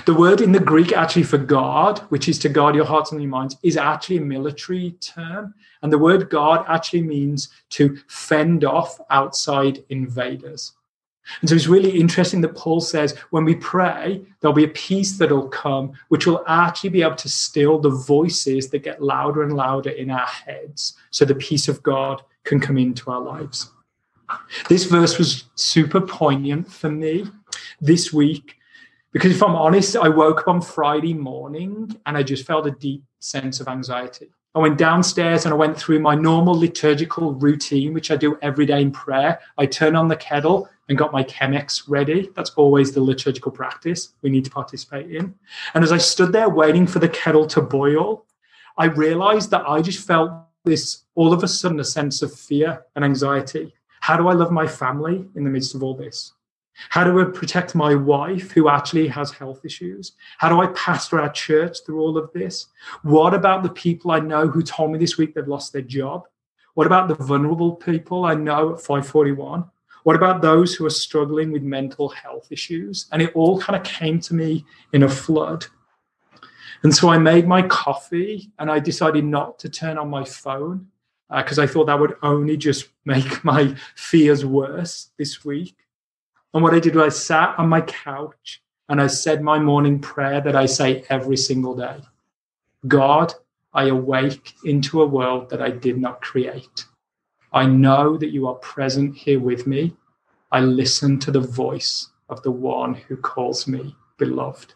The 0.04 0.14
word 0.14 0.40
in 0.40 0.52
the 0.52 0.60
Greek 0.60 0.92
actually 0.92 1.22
for 1.22 1.38
guard, 1.38 1.98
which 2.10 2.28
is 2.28 2.38
to 2.40 2.48
guard 2.48 2.74
your 2.74 2.84
hearts 2.84 3.12
and 3.12 3.20
your 3.20 3.30
minds, 3.30 3.56
is 3.62 3.76
actually 3.76 4.18
a 4.18 4.22
military 4.22 4.92
term. 5.00 5.54
And 5.82 5.92
the 5.92 5.98
word 5.98 6.30
guard 6.30 6.64
actually 6.68 7.02
means 7.02 7.48
to 7.70 7.96
fend 8.08 8.64
off 8.64 8.98
outside 9.10 9.84
invaders. 9.88 10.72
And 11.40 11.48
so 11.48 11.54
it's 11.54 11.66
really 11.66 12.00
interesting 12.00 12.40
that 12.40 12.56
Paul 12.56 12.80
says 12.80 13.16
when 13.30 13.44
we 13.44 13.54
pray, 13.54 14.22
there'll 14.40 14.54
be 14.54 14.64
a 14.64 14.68
peace 14.68 15.18
that'll 15.18 15.48
come, 15.48 15.92
which 16.08 16.26
will 16.26 16.42
actually 16.46 16.90
be 16.90 17.02
able 17.02 17.16
to 17.16 17.28
still 17.28 17.78
the 17.78 17.90
voices 17.90 18.70
that 18.70 18.82
get 18.82 19.02
louder 19.02 19.42
and 19.42 19.54
louder 19.54 19.90
in 19.90 20.10
our 20.10 20.26
heads. 20.26 20.94
So 21.10 21.24
the 21.24 21.34
peace 21.34 21.68
of 21.68 21.82
God 21.82 22.22
can 22.44 22.60
come 22.60 22.78
into 22.78 23.10
our 23.10 23.20
lives. 23.20 23.70
This 24.68 24.84
verse 24.84 25.18
was 25.18 25.44
super 25.54 26.00
poignant 26.00 26.70
for 26.70 26.90
me 26.90 27.26
this 27.80 28.12
week 28.12 28.57
because 29.12 29.32
if 29.32 29.42
I'm 29.42 29.56
honest, 29.56 29.96
I 29.96 30.08
woke 30.08 30.40
up 30.40 30.48
on 30.48 30.60
Friday 30.60 31.14
morning 31.14 31.96
and 32.06 32.16
I 32.16 32.22
just 32.22 32.46
felt 32.46 32.66
a 32.66 32.70
deep 32.70 33.02
sense 33.20 33.60
of 33.60 33.68
anxiety. 33.68 34.30
I 34.54 34.60
went 34.60 34.78
downstairs 34.78 35.44
and 35.44 35.52
I 35.52 35.56
went 35.56 35.78
through 35.78 36.00
my 36.00 36.14
normal 36.14 36.54
liturgical 36.54 37.34
routine, 37.34 37.94
which 37.94 38.10
I 38.10 38.16
do 38.16 38.38
every 38.42 38.66
day 38.66 38.82
in 38.82 38.90
prayer. 38.90 39.40
I 39.56 39.66
turn 39.66 39.94
on 39.94 40.08
the 40.08 40.16
kettle 40.16 40.68
and 40.88 40.98
got 40.98 41.12
my 41.12 41.22
Chemex 41.22 41.84
ready. 41.86 42.30
That's 42.34 42.50
always 42.50 42.92
the 42.92 43.02
liturgical 43.02 43.52
practice 43.52 44.14
we 44.22 44.30
need 44.30 44.44
to 44.44 44.50
participate 44.50 45.10
in. 45.10 45.34
And 45.74 45.84
as 45.84 45.92
I 45.92 45.98
stood 45.98 46.32
there 46.32 46.48
waiting 46.48 46.86
for 46.86 46.98
the 46.98 47.08
kettle 47.08 47.46
to 47.48 47.60
boil, 47.60 48.24
I 48.76 48.86
realized 48.86 49.50
that 49.50 49.68
I 49.68 49.82
just 49.82 50.06
felt 50.06 50.32
this 50.64 51.04
all 51.14 51.32
of 51.32 51.42
a 51.42 51.48
sudden 51.48 51.80
a 51.80 51.84
sense 51.84 52.22
of 52.22 52.32
fear 52.32 52.84
and 52.96 53.04
anxiety. 53.04 53.74
How 54.00 54.16
do 54.16 54.28
I 54.28 54.32
love 54.32 54.50
my 54.50 54.66
family 54.66 55.26
in 55.34 55.44
the 55.44 55.50
midst 55.50 55.74
of 55.74 55.82
all 55.82 55.94
this? 55.94 56.32
How 56.90 57.04
do 57.04 57.20
I 57.20 57.24
protect 57.24 57.74
my 57.74 57.94
wife 57.94 58.52
who 58.52 58.68
actually 58.68 59.08
has 59.08 59.32
health 59.32 59.64
issues? 59.64 60.12
How 60.38 60.48
do 60.48 60.60
I 60.60 60.68
pastor 60.68 61.20
our 61.20 61.30
church 61.30 61.78
through 61.84 62.00
all 62.00 62.16
of 62.16 62.32
this? 62.32 62.66
What 63.02 63.34
about 63.34 63.62
the 63.62 63.70
people 63.70 64.10
I 64.10 64.20
know 64.20 64.46
who 64.46 64.62
told 64.62 64.92
me 64.92 64.98
this 64.98 65.18
week 65.18 65.34
they've 65.34 65.46
lost 65.46 65.72
their 65.72 65.82
job? 65.82 66.28
What 66.74 66.86
about 66.86 67.08
the 67.08 67.16
vulnerable 67.16 67.74
people 67.74 68.24
I 68.24 68.34
know 68.34 68.74
at 68.74 68.80
541? 68.80 69.64
What 70.04 70.16
about 70.16 70.40
those 70.40 70.74
who 70.74 70.86
are 70.86 70.90
struggling 70.90 71.50
with 71.50 71.62
mental 71.62 72.08
health 72.08 72.46
issues? 72.50 73.08
And 73.10 73.20
it 73.20 73.32
all 73.34 73.60
kind 73.60 73.76
of 73.76 73.82
came 73.82 74.20
to 74.20 74.34
me 74.34 74.64
in 74.92 75.02
a 75.02 75.08
flood. 75.08 75.66
And 76.84 76.94
so 76.94 77.08
I 77.08 77.18
made 77.18 77.48
my 77.48 77.62
coffee 77.62 78.52
and 78.58 78.70
I 78.70 78.78
decided 78.78 79.24
not 79.24 79.58
to 79.58 79.68
turn 79.68 79.98
on 79.98 80.08
my 80.08 80.24
phone 80.24 80.86
because 81.36 81.58
uh, 81.58 81.62
I 81.62 81.66
thought 81.66 81.86
that 81.86 81.98
would 81.98 82.14
only 82.22 82.56
just 82.56 82.88
make 83.04 83.44
my 83.44 83.74
fears 83.96 84.44
worse 84.44 85.10
this 85.18 85.44
week. 85.44 85.74
And 86.54 86.62
what 86.62 86.74
I 86.74 86.80
did 86.80 86.94
was 86.96 87.04
I 87.04 87.16
sat 87.16 87.58
on 87.58 87.68
my 87.68 87.80
couch 87.82 88.62
and 88.88 89.00
I 89.00 89.06
said 89.06 89.42
my 89.42 89.58
morning 89.58 89.98
prayer 89.98 90.40
that 90.40 90.56
I 90.56 90.66
say 90.66 91.04
every 91.10 91.36
single 91.36 91.76
day 91.76 91.98
God, 92.86 93.34
I 93.74 93.88
awake 93.88 94.54
into 94.64 95.02
a 95.02 95.06
world 95.06 95.50
that 95.50 95.60
I 95.60 95.70
did 95.70 95.98
not 95.98 96.20
create. 96.22 96.86
I 97.52 97.66
know 97.66 98.16
that 98.16 98.30
you 98.30 98.46
are 98.46 98.54
present 98.54 99.16
here 99.16 99.40
with 99.40 99.66
me. 99.66 99.96
I 100.52 100.60
listen 100.60 101.18
to 101.20 101.30
the 101.30 101.40
voice 101.40 102.10
of 102.28 102.42
the 102.42 102.50
one 102.50 102.94
who 102.94 103.16
calls 103.16 103.66
me 103.66 103.94
beloved. 104.16 104.74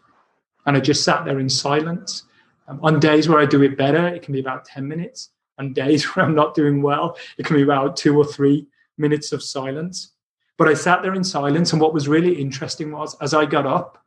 And 0.65 0.75
I 0.75 0.79
just 0.79 1.03
sat 1.03 1.25
there 1.25 1.39
in 1.39 1.49
silence. 1.49 2.23
Um, 2.67 2.79
on 2.83 2.99
days 2.99 3.27
where 3.27 3.39
I 3.39 3.45
do 3.45 3.61
it 3.63 3.77
better, 3.77 4.07
it 4.07 4.21
can 4.21 4.33
be 4.33 4.39
about 4.39 4.65
10 4.65 4.87
minutes. 4.87 5.29
On 5.59 5.73
days 5.73 6.03
where 6.15 6.25
I'm 6.25 6.35
not 6.35 6.55
doing 6.55 6.81
well, 6.81 7.17
it 7.37 7.45
can 7.45 7.55
be 7.55 7.63
about 7.63 7.97
two 7.97 8.17
or 8.17 8.25
three 8.25 8.67
minutes 8.97 9.31
of 9.31 9.43
silence. 9.43 10.11
But 10.57 10.67
I 10.67 10.73
sat 10.73 11.01
there 11.01 11.15
in 11.15 11.23
silence. 11.23 11.73
And 11.73 11.81
what 11.81 11.93
was 11.93 12.07
really 12.07 12.39
interesting 12.39 12.91
was 12.91 13.15
as 13.21 13.33
I 13.33 13.45
got 13.45 13.65
up 13.65 14.03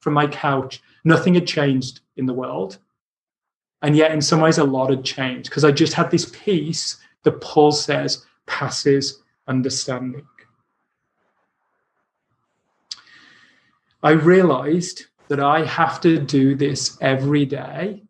from 0.00 0.14
my 0.14 0.26
couch, 0.26 0.82
nothing 1.04 1.34
had 1.34 1.46
changed 1.46 2.00
in 2.16 2.26
the 2.26 2.34
world. 2.34 2.78
And 3.82 3.96
yet, 3.96 4.12
in 4.12 4.20
some 4.20 4.40
ways, 4.40 4.58
a 4.58 4.64
lot 4.64 4.90
had 4.90 5.04
changed 5.04 5.48
because 5.48 5.64
I 5.64 5.70
just 5.70 5.94
had 5.94 6.10
this 6.10 6.30
peace 6.32 6.98
that 7.22 7.40
Paul 7.40 7.72
says 7.72 8.26
passes 8.46 9.22
understanding. 9.46 10.26
I 14.02 14.12
realized 14.12 15.06
that 15.28 15.40
I 15.40 15.64
have 15.64 16.00
to 16.00 16.18
do 16.18 16.54
this 16.54 16.96
every 17.00 17.44
day 17.44 18.02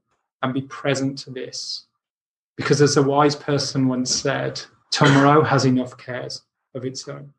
and 0.43 0.55
be 0.55 0.63
present 0.63 1.19
to 1.19 1.31
this. 1.31 1.87
Because 2.57 2.81
as 2.81 2.97
a 2.97 3.03
wise 3.03 3.37
person 3.37 3.89
once 3.89 4.15
said, 4.15 4.61
tomorrow 4.91 5.43
has 5.43 5.65
enough 5.65 5.97
cares 5.97 6.43
of 6.75 6.85
its 6.85 7.07
own. 7.09 7.33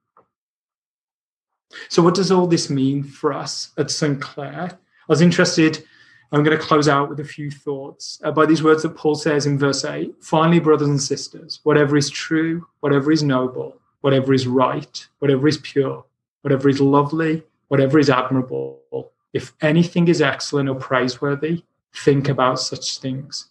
So, 1.90 2.02
what 2.02 2.16
does 2.16 2.32
all 2.32 2.48
this 2.48 2.70
mean 2.70 3.04
for 3.04 3.34
us 3.34 3.72
at 3.78 3.92
St. 3.92 4.22
Clair? 4.22 4.72
I 4.72 4.78
was 5.08 5.22
interested, 5.22 5.84
I'm 6.32 6.44
going 6.44 6.58
to 6.58 6.64
close 6.64 6.88
out 6.88 7.10
with 7.10 7.20
a 7.20 7.26
few 7.26 7.52
thoughts 7.52 8.22
uh, 8.24 8.32
by 8.32 8.46
these 8.46 8.64
words 8.64 8.84
that 8.84 8.96
Paul 8.96 9.16
says 9.16 9.46
in 9.46 9.58
verse 9.58 9.84
8 9.84 10.16
Finally, 10.22 10.60
brothers 10.60 10.88
and 10.88 11.02
sisters, 11.02 11.60
whatever 11.64 11.98
is 11.98 12.10
true, 12.10 12.66
whatever 12.80 13.12
is 13.12 13.22
noble, 13.22 13.78
whatever 14.00 14.34
is 14.34 14.48
right, 14.48 15.08
whatever 15.20 15.48
is 15.48 15.58
pure, 15.58 16.06
whatever 16.42 16.70
is 16.70 16.80
lovely, 16.80 17.44
whatever 17.68 18.00
is 18.00 18.10
admirable, 18.10 18.80
if 19.34 19.54
anything 19.62 20.08
is 20.08 20.22
excellent 20.22 20.70
or 20.70 20.76
praiseworthy, 20.76 21.64
think 21.94 22.30
about 22.30 22.60
such 22.60 23.00
things. 23.00 23.48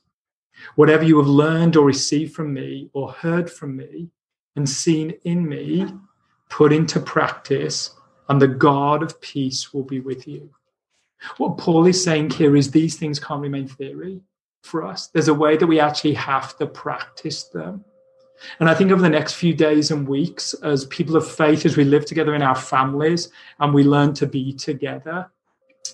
Whatever 0.75 1.05
you 1.05 1.19
have 1.19 1.29
learned 1.29 1.77
or 1.77 1.87
received 1.87 2.35
from 2.35 2.53
me 2.53 2.91
or 2.93 3.13
heard 3.13 3.51
from 3.51 3.77
me 3.77 4.09
and 4.57 4.69
seen 4.69 5.15
in 5.25 5.49
me, 5.49 5.87
put 6.49 6.73
into 6.73 7.01
practice 7.01 7.95
and 8.31 8.41
the 8.41 8.49
God 8.49 9.03
of 9.03 9.21
peace 9.21 9.75
will 9.75 9.83
be 9.83 9.99
with 9.99 10.29
you. 10.29 10.49
What 11.39 11.59
Paul 11.59 11.87
is 11.87 12.03
saying 12.03 12.31
here 12.31 12.57
is 12.57 12.71
these 12.71 12.97
things 12.97 13.19
can't 13.19 13.43
remain 13.43 13.67
theory 13.67 14.21
for 14.63 14.87
us. 14.87 15.09
There's 15.09 15.27
a 15.27 15.35
way 15.35 15.57
that 15.57 15.67
we 15.67 15.81
actually 15.81 16.15
have 16.15 16.57
to 16.59 16.67
practice 16.67 17.43
them. 17.43 17.85
And 18.61 18.71
I 18.71 18.75
think 18.75 18.93
over 18.93 19.03
the 19.03 19.09
next 19.09 19.35
few 19.35 19.53
days 19.53 19.91
and 19.91 20.07
weeks, 20.07 20.55
as 20.63 20.85
people 20.87 21.17
of 21.17 21.29
faith, 21.29 21.67
as 21.67 21.77
we 21.77 21.83
live 21.83 22.07
together 22.07 22.37
in 22.37 22.41
our 22.41 22.55
families 22.55 23.31
and 23.59 23.75
we 23.75 23.83
learn 23.83 24.15
to 24.15 24.27
be 24.27 24.53
together, 24.53 25.29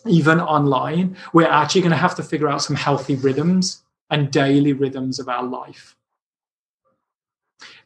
even 0.05 0.39
online, 0.39 1.17
we're 1.33 1.49
actually 1.49 1.81
going 1.81 1.91
to 1.91 1.97
have 1.97 2.15
to 2.17 2.23
figure 2.23 2.51
out 2.51 2.63
some 2.63 2.77
healthy 2.77 3.17
rhythms 3.17 3.83
and 4.11 4.31
daily 4.31 4.75
rhythms 4.75 5.19
of 5.19 5.31
our 5.31 5.43
life. 5.43 5.96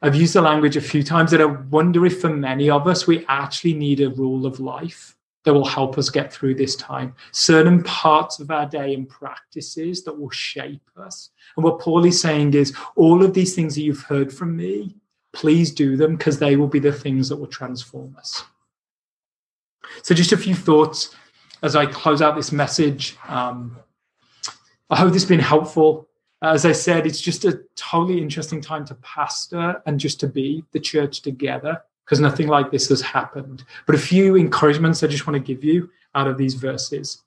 I've 0.03 0.15
used 0.15 0.35
the 0.35 0.41
language 0.41 0.77
a 0.77 0.81
few 0.81 1.03
times 1.03 1.31
that 1.31 1.41
I 1.41 1.47
wonder 1.47 2.07
if 2.07 2.21
for 2.21 2.31
many 2.31 2.71
of 2.71 2.87
us, 2.87 3.07
we 3.07 3.25
actually 3.27 3.75
need 3.75 4.01
a 4.01 4.11
rule 4.11 4.47
of 4.47 4.61
life 4.61 5.17
that 5.45 5.55
will 5.55 5.67
help 5.67 5.97
us 5.97 6.11
get 6.11 6.33
through 6.33 6.55
this 6.55 6.77
time. 6.77 7.15
Certain 7.33 7.83
parts 7.83 8.41
of 8.41 8.51
our 8.51 8.67
day 8.67 8.95
and 8.95 9.09
practices 9.09 10.05
that 10.05 10.19
will 10.19 10.31
shape 10.31 10.83
us. 10.97 11.31
And 11.57 11.65
what 11.65 11.81
Paul 11.81 12.05
is 12.05 12.21
saying 12.21 12.55
is 12.55 12.77
all 12.97 13.23
of 13.23 13.33
these 13.33 13.55
things 13.55 13.75
that 13.75 13.83
you've 13.83 14.03
heard 14.03 14.33
from 14.33 14.57
me, 14.57 14.97
please 15.33 15.73
do 15.73 15.97
them 15.97 16.17
because 16.17 16.39
they 16.39 16.57
will 16.57 16.67
be 16.67 16.79
the 16.79 16.93
things 16.93 17.29
that 17.29 17.37
will 17.37 17.47
transform 17.47 18.15
us. 18.19 18.45
So, 20.03 20.15
just 20.15 20.33
a 20.33 20.37
few 20.37 20.55
thoughts 20.55 21.15
as 21.63 21.75
I 21.75 21.87
close 21.87 22.23
out 22.23 22.37
this 22.37 22.53
message. 22.53 23.17
Um, 23.27 23.77
I 24.91 24.97
hope 24.97 25.13
this 25.13 25.23
has 25.23 25.29
been 25.29 25.41
helpful 25.41 26.10
as 26.43 26.65
I 26.65 26.73
said, 26.73 27.07
it's 27.07 27.21
just 27.21 27.45
a 27.45 27.61
totally 27.77 28.23
interesting 28.23 28.61
time 28.61 28.85
to 28.87 28.95
pastor 28.97 29.83
and 29.87 30.01
just 30.01 30.21
to 30.21 30.27
be 30.27 30.65
the 30.73 30.81
church 30.81 31.21
together 31.21 31.83
because 32.05 32.21
nothing 32.21 32.49
like 32.49 32.71
this 32.71 32.89
has 32.89 33.01
happened. 33.01 33.65
But 33.87 33.95
a 33.95 33.99
few 33.99 34.37
encouragements 34.37 35.03
I 35.03 35.07
just 35.07 35.27
want 35.27 35.35
to 35.35 35.55
give 35.55 35.63
you 35.63 35.91
out 36.15 36.27
of 36.27 36.39
these 36.39 36.55
verses. 36.55 37.23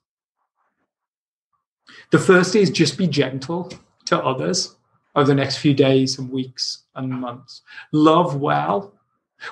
The 2.10 2.18
first 2.18 2.54
is 2.56 2.70
just 2.70 2.98
be 2.98 3.06
gentle 3.06 3.72
to 4.06 4.22
others 4.22 4.76
over 5.14 5.28
the 5.28 5.34
next 5.34 5.56
few 5.56 5.74
days 5.74 6.18
and 6.18 6.30
weeks 6.30 6.84
and 6.94 7.08
months. 7.08 7.62
Love 7.92 8.40
well. 8.40 8.92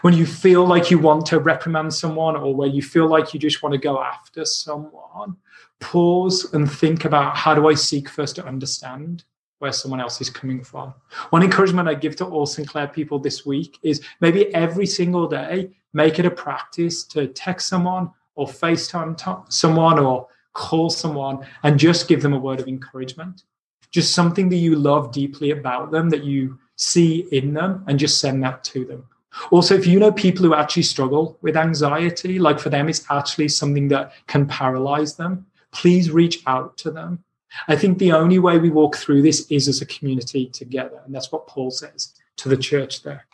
When 0.00 0.14
you 0.14 0.26
feel 0.26 0.64
like 0.64 0.90
you 0.90 0.98
want 0.98 1.26
to 1.26 1.38
reprimand 1.38 1.92
someone 1.92 2.36
or 2.36 2.54
where 2.54 2.68
you 2.68 2.82
feel 2.82 3.08
like 3.08 3.34
you 3.34 3.40
just 3.40 3.62
want 3.62 3.74
to 3.74 3.78
go 3.78 4.02
after 4.02 4.44
someone, 4.44 5.36
pause 5.80 6.52
and 6.52 6.70
think 6.70 7.04
about 7.04 7.36
how 7.36 7.54
do 7.54 7.68
I 7.68 7.74
seek 7.74 8.08
first 8.08 8.36
to 8.36 8.46
understand? 8.46 9.24
Where 9.62 9.70
someone 9.70 10.00
else 10.00 10.20
is 10.20 10.28
coming 10.28 10.64
from. 10.64 10.92
One 11.30 11.44
encouragement 11.44 11.88
I 11.88 11.94
give 11.94 12.16
to 12.16 12.26
all 12.26 12.46
Sinclair 12.46 12.88
people 12.88 13.20
this 13.20 13.46
week 13.46 13.78
is 13.84 14.02
maybe 14.20 14.52
every 14.56 14.86
single 14.86 15.28
day, 15.28 15.70
make 15.92 16.18
it 16.18 16.26
a 16.26 16.32
practice 16.32 17.04
to 17.04 17.28
text 17.28 17.68
someone 17.68 18.10
or 18.34 18.48
FaceTime 18.48 19.14
someone 19.52 20.00
or 20.00 20.26
call 20.52 20.90
someone 20.90 21.46
and 21.62 21.78
just 21.78 22.08
give 22.08 22.22
them 22.22 22.32
a 22.32 22.40
word 22.40 22.58
of 22.58 22.66
encouragement. 22.66 23.44
Just 23.92 24.16
something 24.16 24.48
that 24.48 24.56
you 24.56 24.74
love 24.74 25.12
deeply 25.12 25.52
about 25.52 25.92
them 25.92 26.10
that 26.10 26.24
you 26.24 26.58
see 26.74 27.28
in 27.30 27.54
them 27.54 27.84
and 27.86 28.00
just 28.00 28.18
send 28.18 28.42
that 28.42 28.64
to 28.64 28.84
them. 28.84 29.04
Also, 29.52 29.76
if 29.76 29.86
you 29.86 30.00
know 30.00 30.10
people 30.10 30.44
who 30.44 30.56
actually 30.56 30.82
struggle 30.82 31.38
with 31.40 31.56
anxiety, 31.56 32.40
like 32.40 32.58
for 32.58 32.68
them, 32.68 32.88
it's 32.88 33.08
actually 33.12 33.46
something 33.46 33.86
that 33.88 34.12
can 34.26 34.44
paralyze 34.48 35.14
them, 35.14 35.46
please 35.70 36.10
reach 36.10 36.42
out 36.48 36.76
to 36.78 36.90
them. 36.90 37.22
I 37.68 37.76
think 37.76 37.98
the 37.98 38.12
only 38.12 38.38
way 38.38 38.58
we 38.58 38.70
walk 38.70 38.96
through 38.96 39.22
this 39.22 39.50
is 39.50 39.68
as 39.68 39.80
a 39.80 39.86
community 39.86 40.46
together. 40.46 41.00
And 41.04 41.14
that's 41.14 41.32
what 41.32 41.46
Paul 41.46 41.70
says 41.70 42.14
to 42.36 42.48
the 42.48 42.56
church 42.56 43.02
there. 43.02 43.26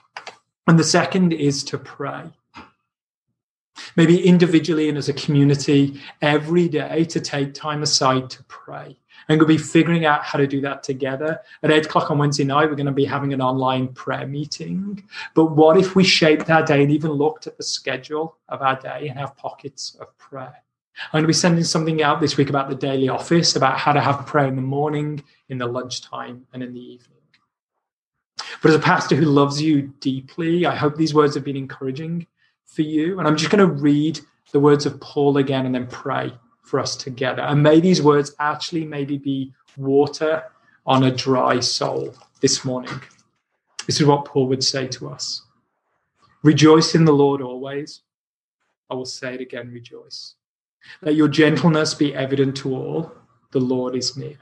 And 0.67 0.79
the 0.79 0.85
second 0.85 1.33
is 1.33 1.65
to 1.65 1.79
pray. 1.79 2.25
Maybe 3.97 4.27
individually 4.27 4.89
and 4.89 4.99
as 4.99 5.09
a 5.09 5.15
community, 5.15 6.01
every 6.21 6.69
day 6.69 7.05
to 7.05 7.21
take 7.21 7.55
time 7.55 7.83
aside 7.83 8.29
to 8.31 8.43
pray. 8.45 8.99
And 9.29 9.39
we'll 9.39 9.49
be 9.49 9.59
figuring 9.59 10.05
out 10.05 10.25
how 10.25 10.39
to 10.39 10.47
do 10.47 10.61
that 10.63 10.83
together. 10.83 11.41
At 11.63 11.71
8 11.71 11.87
o'clock 11.87 12.11
on 12.11 12.19
Wednesday 12.19 12.45
night, 12.45 12.69
we're 12.69 12.77
going 12.77 12.87
to 12.87 12.93
be 12.93 13.05
having 13.05 13.33
an 13.33 13.43
online 13.43 13.89
prayer 13.89 14.27
meeting. 14.27 15.03
But 15.35 15.53
what 15.53 15.77
if 15.77 15.95
we 15.95 16.05
shaped 16.05 16.51
our 16.51 16.63
day 16.63 16.83
and 16.83 16.91
even 16.91 17.13
looked 17.13 17.47
at 17.47 17.57
the 17.57 17.63
schedule 17.63 18.37
of 18.49 18.63
our 18.63 18.81
day 18.81 19.09
and 19.09 19.19
have 19.19 19.37
pockets 19.37 19.97
of 20.01 20.17
prayer? 20.19 20.63
I'm 21.07 21.19
going 21.19 21.25
to 21.25 21.29
be 21.29 21.33
sending 21.33 21.65
something 21.65 22.03
out 22.03 22.21
this 22.21 22.37
week 22.37 22.51
about 22.51 22.69
the 22.69 22.75
daily 22.75 23.09
office, 23.09 23.57
about 23.57 23.79
how 23.79 23.93
to 23.93 24.01
have 24.01 24.27
prayer 24.27 24.47
in 24.47 24.57
the 24.57 24.63
morning, 24.63 25.23
in 25.49 25.59
the 25.59 25.67
lunchtime, 25.67 26.47
and 26.53 26.63
in 26.63 26.75
the 26.75 26.81
evening. 26.81 27.19
But 28.63 28.71
as 28.71 28.77
a 28.77 28.81
pastor 28.81 29.15
who 29.15 29.27
loves 29.27 29.63
you 29.63 29.93
deeply, 30.01 30.67
I 30.67 30.75
hope 30.75 30.97
these 30.97 31.15
words 31.15 31.35
have 31.35 31.45
been 31.45 31.57
encouraging 31.57 32.27
for 32.67 32.83
you. 32.83 33.19
And 33.19 33.29
I'm 33.29 33.37
just 33.37 33.51
going 33.51 33.67
to 33.67 33.73
read 33.73 34.21
the 34.53 34.61
words 34.61 34.87
of 34.87 35.01
Paul 35.01 35.37
again 35.37 35.67
and 35.67 35.75
then 35.75 35.87
pray 35.87 36.33
for 36.63 36.81
us 36.81 36.97
together. 36.97 37.43
And 37.43 37.63
may 37.63 37.81
these 37.81 38.03
words 38.03 38.35
actually 38.41 38.85
maybe 38.85 39.19
be 39.19 39.53
water 39.77 40.45
on 40.87 41.05
a 41.05 41.11
dry 41.11 41.61
soul 41.61 42.15
this 42.41 42.65
morning. 42.65 43.01
This 43.87 44.01
is 44.01 44.07
what 44.07 44.25
Paul 44.25 44.49
would 44.49 44.65
say 44.65 44.87
to 44.89 45.09
us 45.09 45.43
Rejoice 46.43 46.95
in 46.95 47.05
the 47.05 47.13
Lord 47.13 47.41
always. 47.41 48.03
I 48.91 48.95
will 48.95 49.05
say 49.05 49.35
it 49.35 49.41
again, 49.41 49.71
rejoice. 49.71 50.35
Let 51.03 51.15
your 51.15 51.29
gentleness 51.29 51.95
be 51.95 52.15
evident 52.15 52.57
to 52.59 52.75
all. 52.75 53.13
The 53.53 53.61
Lord 53.61 53.95
is 53.95 54.17
near. 54.17 54.39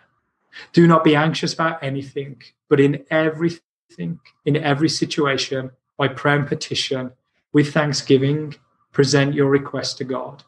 Do 0.73 0.87
not 0.87 1.05
be 1.05 1.15
anxious 1.15 1.55
about 1.55 1.83
anything, 1.83 2.43
but 2.69 2.81
in 2.81 3.05
everything, 3.11 4.21
in 4.45 4.57
every 4.57 4.89
situation, 4.89 5.71
by 5.97 6.09
prayer 6.09 6.37
and 6.39 6.49
petition, 6.49 7.13
with 7.53 7.73
thanksgiving, 7.73 8.55
present 8.93 9.35
your 9.35 9.49
request 9.49 9.99
to 9.99 10.05
God 10.05 10.45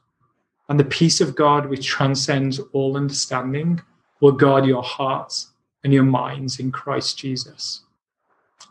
and 0.68 0.78
the 0.78 0.84
peace 0.84 1.20
of 1.20 1.34
God, 1.34 1.66
which 1.66 1.87
transcends 1.87 2.61
all 2.72 2.96
understanding, 2.96 3.80
will 4.20 4.32
guard 4.32 4.66
your 4.66 4.82
hearts 4.82 5.52
and 5.82 5.92
your 5.92 6.04
minds 6.04 6.61
in 6.61 6.70
Christ 6.70 7.18
Jesus. 7.18 7.82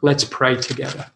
Let's 0.01 0.23
pray 0.23 0.55
together. 0.55 1.07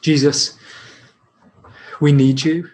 Jesus, 0.00 0.58
we 2.00 2.12
need 2.12 2.42
you. 2.42 2.68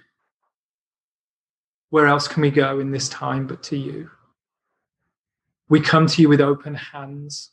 Where 1.90 2.06
else 2.06 2.28
can 2.28 2.42
we 2.42 2.50
go 2.50 2.80
in 2.80 2.90
this 2.90 3.08
time 3.08 3.46
but 3.46 3.62
to 3.64 3.76
you? 3.76 4.10
We 5.68 5.80
come 5.80 6.06
to 6.06 6.22
you 6.22 6.28
with 6.28 6.40
open 6.40 6.74
hands. 6.74 7.50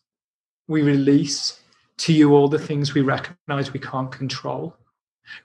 We 0.68 0.82
release 0.82 1.60
to 1.98 2.14
you 2.14 2.34
all 2.36 2.48
the 2.48 2.60
things 2.60 2.94
we 2.94 3.02
recognize 3.02 3.72
we 3.72 3.80
can't 3.80 4.12
control. 4.12 4.76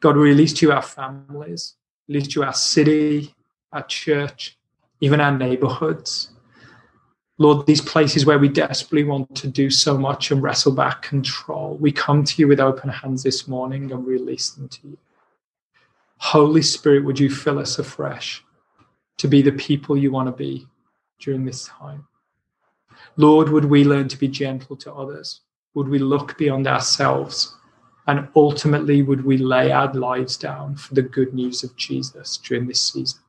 God, 0.00 0.16
we 0.16 0.22
release 0.22 0.52
to 0.54 0.66
you 0.66 0.72
our 0.72 0.82
families, 0.82 1.74
release 2.08 2.28
to 2.28 2.40
you 2.40 2.46
our 2.46 2.54
city, 2.54 3.34
our 3.72 3.82
church, 3.82 4.58
even 5.00 5.20
our 5.20 5.36
neighborhoods. 5.36 6.30
Lord, 7.38 7.66
these 7.66 7.82
places 7.82 8.24
where 8.24 8.38
we 8.38 8.48
desperately 8.48 9.04
want 9.04 9.34
to 9.36 9.46
do 9.46 9.70
so 9.70 9.98
much 9.98 10.30
and 10.30 10.42
wrestle 10.42 10.72
back 10.72 11.02
control, 11.02 11.76
we 11.76 11.92
come 11.92 12.24
to 12.24 12.34
you 12.40 12.48
with 12.48 12.60
open 12.60 12.88
hands 12.88 13.22
this 13.22 13.46
morning 13.46 13.92
and 13.92 14.06
release 14.06 14.50
them 14.50 14.68
to 14.68 14.88
you. 14.88 14.98
Holy 16.18 16.62
Spirit, 16.62 17.04
would 17.04 17.20
you 17.20 17.28
fill 17.28 17.58
us 17.58 17.78
afresh 17.78 18.42
to 19.18 19.28
be 19.28 19.42
the 19.42 19.52
people 19.52 19.98
you 19.98 20.10
want 20.10 20.28
to 20.28 20.32
be 20.32 20.66
during 21.18 21.44
this 21.44 21.66
time? 21.66 22.06
Lord, 23.18 23.50
would 23.50 23.66
we 23.66 23.84
learn 23.84 24.08
to 24.08 24.16
be 24.16 24.28
gentle 24.28 24.76
to 24.76 24.92
others? 24.94 25.40
Would 25.74 25.88
we 25.88 25.98
look 25.98 26.38
beyond 26.38 26.66
ourselves? 26.66 27.54
And 28.06 28.28
ultimately, 28.34 29.02
would 29.02 29.24
we 29.24 29.36
lay 29.36 29.72
our 29.72 29.92
lives 29.92 30.38
down 30.38 30.76
for 30.76 30.94
the 30.94 31.02
good 31.02 31.34
news 31.34 31.64
of 31.64 31.76
Jesus 31.76 32.38
during 32.38 32.66
this 32.66 32.80
season? 32.80 33.20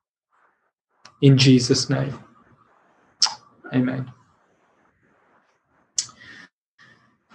In 1.21 1.37
Jesus' 1.37 1.89
name, 1.89 2.17
amen. 3.73 4.11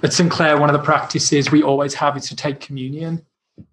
At 0.02 0.12
St. 0.12 0.30
Clair, 0.30 0.58
one 0.58 0.68
of 0.68 0.72
the 0.72 0.84
practices 0.84 1.52
we 1.52 1.62
always 1.62 1.94
have 1.94 2.16
is 2.16 2.28
to 2.28 2.36
take 2.36 2.60
communion 2.60 3.24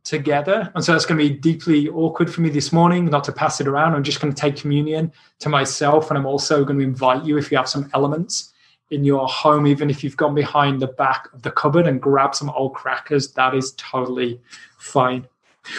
together. 0.03 0.71
And 0.75 0.83
so 0.83 0.91
that's 0.91 1.05
going 1.05 1.19
to 1.19 1.27
be 1.27 1.35
deeply 1.35 1.89
awkward 1.89 2.31
for 2.31 2.41
me 2.41 2.49
this 2.49 2.71
morning, 2.71 3.05
not 3.05 3.23
to 3.23 3.31
pass 3.31 3.59
it 3.59 3.67
around. 3.67 3.95
I'm 3.95 4.03
just 4.03 4.21
going 4.21 4.31
to 4.31 4.39
take 4.39 4.55
communion 4.55 5.11
to 5.39 5.49
myself. 5.49 6.09
And 6.09 6.17
I'm 6.17 6.27
also 6.27 6.63
going 6.63 6.77
to 6.77 6.85
invite 6.85 7.25
you, 7.25 7.37
if 7.37 7.51
you 7.51 7.57
have 7.57 7.67
some 7.67 7.89
elements 7.95 8.53
in 8.91 9.03
your 9.03 9.27
home, 9.27 9.65
even 9.65 9.89
if 9.89 10.03
you've 10.03 10.17
gone 10.17 10.35
behind 10.35 10.81
the 10.81 10.87
back 10.87 11.29
of 11.33 11.41
the 11.41 11.51
cupboard 11.51 11.87
and 11.87 12.01
grabbed 12.01 12.35
some 12.35 12.51
old 12.51 12.75
crackers, 12.75 13.31
that 13.33 13.55
is 13.55 13.73
totally 13.77 14.39
fine. 14.77 15.27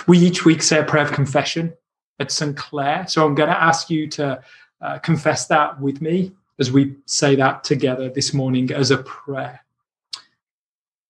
We 0.09 0.19
each 0.19 0.45
week 0.45 0.63
say 0.63 0.79
a 0.79 0.85
prayer 0.85 1.05
of 1.05 1.13
confession 1.13 1.75
at 2.19 2.33
St. 2.33 2.57
Clair. 2.57 3.07
So 3.09 3.25
I'm 3.25 3.35
going 3.35 3.51
to 3.51 3.63
ask 3.63 3.89
you 3.89 4.09
to 4.09 4.43
uh, 4.81 4.99
confess 4.99 5.47
that 5.47 5.81
with 5.81 6.01
me 6.01 6.33
as 6.61 6.71
we 6.71 6.95
say 7.07 7.35
that 7.37 7.65
together 7.65 8.11
this 8.11 8.35
morning 8.35 8.71
as 8.71 8.91
a 8.91 8.99
prayer. 8.99 9.65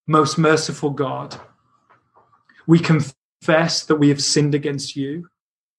Most 0.06 0.38
merciful 0.38 0.90
God, 0.90 1.36
we 2.68 2.78
confess 2.78 3.84
that 3.84 3.96
we 3.96 4.08
have 4.08 4.22
sinned 4.22 4.54
against 4.54 4.94
you 4.94 5.28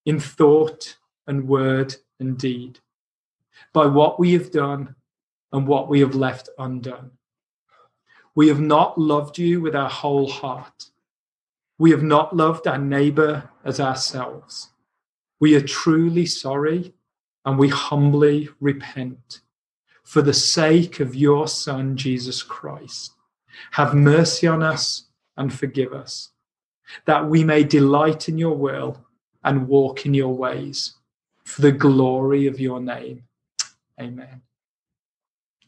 in 0.06 0.20
thought 0.20 0.98
and 1.26 1.48
word 1.48 1.96
and 2.20 2.38
deed. 2.38 2.80
By 3.74 3.86
what 3.86 4.20
we 4.20 4.34
have 4.34 4.52
done 4.52 4.96
and 5.54 5.66
what 5.66 5.88
we 5.88 6.02
have 6.02 6.16
left 6.16 6.50
undone. 6.58 7.12
We 8.36 8.50
have 8.50 8.60
not 8.60 8.98
loved 8.98 9.38
you 9.38 9.62
with 9.62 9.76
our 9.76 9.90
whole 9.90 10.30
heart. 10.30 10.90
We 11.78 11.92
have 11.92 12.04
not 12.04 12.36
loved 12.36 12.68
our 12.68 12.78
neighbor 12.78 13.50
as 13.64 13.80
ourselves. 13.80 14.70
We 15.40 15.56
are 15.56 15.62
truly 15.62 16.26
sorry 16.26 16.94
and 17.46 17.58
we 17.58 17.70
humbly 17.70 18.50
repent. 18.60 19.42
For 20.12 20.22
the 20.22 20.34
sake 20.34 21.00
of 21.00 21.16
your 21.16 21.48
Son, 21.48 21.96
Jesus 21.96 22.44
Christ, 22.44 23.14
have 23.72 23.94
mercy 23.94 24.46
on 24.46 24.62
us 24.62 25.06
and 25.38 25.54
forgive 25.54 25.94
us, 25.94 26.32
that 27.06 27.30
we 27.30 27.46
may 27.46 27.64
delight 27.64 28.28
in 28.28 28.38
your 28.38 28.58
will 28.58 29.06
and 29.44 29.70
walk 29.70 30.06
in 30.06 30.14
your 30.14 30.36
ways, 30.36 30.96
for 31.46 31.62
the 31.62 31.72
glory 31.72 32.46
of 32.48 32.60
your 32.60 32.82
name. 32.82 33.24
Amen 34.02 34.42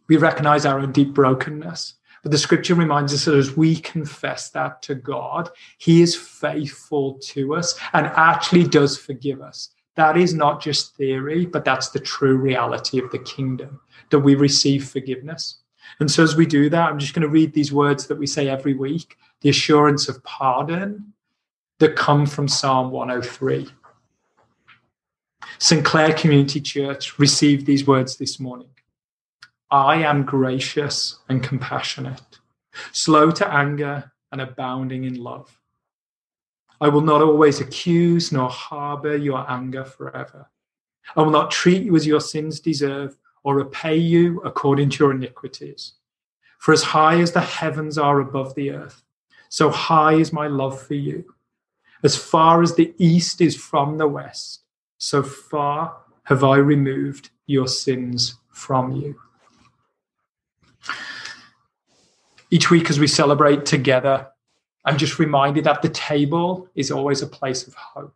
we 0.08 0.17
recognize 0.17 0.65
our 0.65 0.79
own 0.79 0.91
deep 0.91 1.13
brokenness. 1.13 1.95
But 2.21 2.32
the 2.32 2.38
scripture 2.38 2.75
reminds 2.75 3.13
us 3.13 3.25
that 3.25 3.36
as 3.36 3.58
we 3.58 3.75
confess 3.77 4.49
that 4.51 4.82
to 4.84 4.95
God, 4.95 5.49
He 5.77 6.01
is 6.01 6.15
faithful 6.15 7.15
to 7.23 7.56
us 7.56 7.77
and 7.93 8.08
actually 8.08 8.65
does 8.65 8.97
forgive 8.97 9.41
us. 9.41 9.69
That 9.95 10.17
is 10.17 10.34
not 10.34 10.62
just 10.62 10.95
theory, 10.95 11.45
but 11.45 11.65
that's 11.65 11.89
the 11.89 11.99
true 11.99 12.38
reality 12.38 12.99
of 12.99 13.12
the 13.12 13.19
kingdom, 13.19 13.79
that 14.10 14.19
we 14.19 14.36
receive 14.36 14.88
forgiveness. 14.88 15.58
And 15.99 16.10
so 16.10 16.23
as 16.23 16.36
we 16.36 16.45
do 16.45 16.69
that, 16.69 16.89
I'm 16.89 16.99
just 16.99 17.13
going 17.13 17.21
to 17.23 17.27
read 17.27 17.53
these 17.53 17.71
words 17.71 18.08
that 18.08 18.17
we 18.17 18.27
say 18.27 18.49
every 18.49 18.73
week 18.73 19.17
the 19.41 19.49
assurance 19.49 20.08
of 20.08 20.23
pardon 20.23 21.13
that 21.79 21.95
come 21.95 22.25
from 22.25 22.47
Psalm 22.47 22.91
103. 22.91 23.67
St. 25.60 25.85
Clair 25.85 26.13
Community 26.13 26.62
Church 26.62 27.19
received 27.19 27.65
these 27.65 27.85
words 27.85 28.17
this 28.17 28.39
morning. 28.39 28.69
I 29.69 29.98
am 29.98 30.23
gracious 30.23 31.19
and 31.29 31.44
compassionate, 31.44 32.39
slow 32.91 33.31
to 33.31 33.48
anger 33.54 34.12
and 34.31 34.41
abounding 34.41 35.04
in 35.04 35.15
love. 35.15 35.60
I 36.84 36.90
will 36.90 37.02
not 37.02 37.21
always 37.21 37.62
accuse 37.62 38.34
nor 38.34 38.50
harbor 38.50 39.15
your 39.15 39.50
anger 39.50 39.86
forever. 39.86 40.50
I 41.15 41.21
will 41.21 41.31
not 41.31 41.50
treat 41.50 41.84
you 41.84 41.96
as 41.96 42.06
your 42.06 42.19
sins 42.19 42.60
deserve 42.60 43.15
or 43.44 43.56
repay 43.56 43.96
you 43.96 44.42
according 44.42 44.90
to 44.90 45.06
your 45.06 45.13
iniquities. 45.13 45.94
For 46.60 46.73
as 46.73 46.84
high 46.84 47.21
as 47.21 47.31
the 47.31 47.40
heavens 47.40 47.98
are 47.98 48.19
above 48.19 48.54
the 48.56 48.71
earth, 48.71 49.02
so 49.48 49.69
high 49.69 50.15
is 50.15 50.34
my 50.34 50.48
love 50.48 50.81
for 50.81 50.96
you. 50.96 51.34
As 52.04 52.17
far 52.17 52.62
as 52.62 52.75
the 52.75 52.94
east 52.98 53.40
is 53.40 53.56
from 53.56 53.98
the 53.98 54.08
west, 54.10 54.63
so 54.98 55.23
far 55.23 55.96
have 56.23 56.44
I 56.44 56.58
removed 56.58 57.29
your 57.46 57.69
sins 57.69 58.36
from 58.50 58.92
you. 58.92 59.15
Each 62.52 62.69
week, 62.69 62.90
as 62.90 63.00
we 63.00 63.08
celebrate 63.08 63.65
together, 63.65 64.33
I'm 64.86 64.98
just 64.98 65.19
reminded 65.19 65.63
that 65.63 65.81
the 65.81 65.90
table 65.90 66.67
is 66.75 66.92
always 66.92 67.21
a 67.21 67.27
place 67.27 67.67
of 67.67 67.73
hope. 67.73 68.15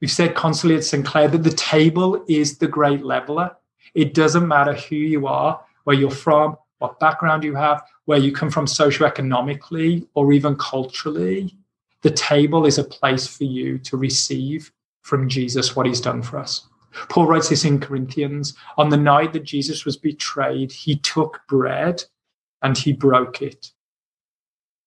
We've 0.00 0.10
said 0.10 0.34
constantly 0.34 0.76
at 0.76 0.84
St. 0.84 1.04
Clair 1.04 1.28
that 1.28 1.44
the 1.44 1.50
table 1.50 2.24
is 2.26 2.58
the 2.58 2.66
great 2.66 3.04
leveler. 3.04 3.56
It 3.94 4.14
doesn't 4.14 4.48
matter 4.48 4.74
who 4.74 4.96
you 4.96 5.26
are, 5.26 5.60
where 5.84 5.96
you're 5.96 6.10
from, 6.10 6.56
what 6.78 6.98
background 6.98 7.44
you 7.44 7.54
have, 7.54 7.82
where 8.06 8.18
you 8.18 8.32
come 8.32 8.50
from 8.50 8.66
socioeconomically 8.66 10.06
or 10.14 10.32
even 10.32 10.56
culturally. 10.56 11.54
The 12.00 12.10
table 12.10 12.66
is 12.66 12.78
a 12.78 12.84
place 12.84 13.26
for 13.26 13.44
you 13.44 13.78
to 13.78 13.96
receive 13.96 14.72
from 15.02 15.28
Jesus 15.28 15.76
what 15.76 15.86
he's 15.86 16.00
done 16.00 16.22
for 16.22 16.38
us. 16.38 16.66
Paul 17.08 17.26
writes 17.26 17.48
this 17.48 17.64
in 17.64 17.80
Corinthians 17.80 18.54
on 18.76 18.88
the 18.88 18.96
night 18.96 19.32
that 19.32 19.44
Jesus 19.44 19.84
was 19.84 19.96
betrayed, 19.96 20.72
he 20.72 20.96
took 20.96 21.40
bread 21.48 22.02
and 22.62 22.76
he 22.76 22.92
broke 22.92 23.40
it. 23.40 23.70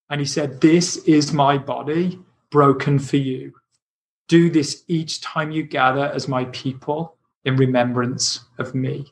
And 0.09 0.21
he 0.21 0.25
said, 0.25 0.61
This 0.61 0.97
is 0.97 1.33
my 1.33 1.57
body 1.57 2.19
broken 2.51 2.99
for 2.99 3.17
you. 3.17 3.53
Do 4.27 4.49
this 4.49 4.83
each 4.87 5.21
time 5.21 5.51
you 5.51 5.63
gather 5.63 6.05
as 6.05 6.27
my 6.27 6.45
people 6.45 7.15
in 7.43 7.55
remembrance 7.55 8.41
of 8.57 8.73
me. 8.73 9.11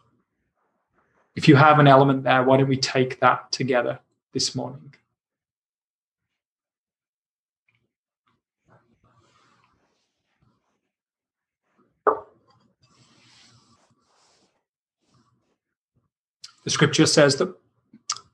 If 1.35 1.47
you 1.47 1.55
have 1.55 1.79
an 1.79 1.87
element 1.87 2.23
there, 2.23 2.43
why 2.43 2.57
don't 2.57 2.67
we 2.67 2.77
take 2.77 3.19
that 3.19 3.51
together 3.51 3.99
this 4.33 4.55
morning? 4.55 4.93
The 16.63 16.69
scripture 16.69 17.05
says 17.05 17.35
that 17.37 17.53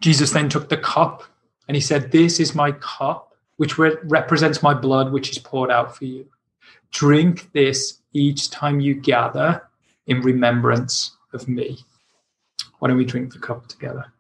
Jesus 0.02 0.32
then 0.32 0.50
took 0.50 0.70
the 0.70 0.78
cup 0.78 1.24
and 1.70 1.76
he 1.76 1.82
said, 1.82 2.12
This 2.12 2.40
is 2.40 2.56
my 2.56 2.72
cup, 2.72 3.36
which 3.58 3.78
re- 3.78 3.98
represents 4.06 4.64
my 4.64 4.74
blood, 4.74 5.12
which 5.12 5.30
is 5.30 5.38
poured 5.38 5.70
out 5.70 5.96
for 5.96 6.06
you. 6.06 6.26
Drink 6.92 7.52
this 7.54 8.02
each 8.12 8.50
time 8.50 8.80
you 8.80 8.96
gather 8.96 9.62
in 10.08 10.22
remembrance 10.22 11.16
of 11.32 11.48
me. 11.48 11.78
Why 12.80 12.88
don't 12.88 12.98
we 12.98 13.06
drink 13.06 13.32
the 13.32 13.40
cup 13.40 13.68
together? 13.68 14.12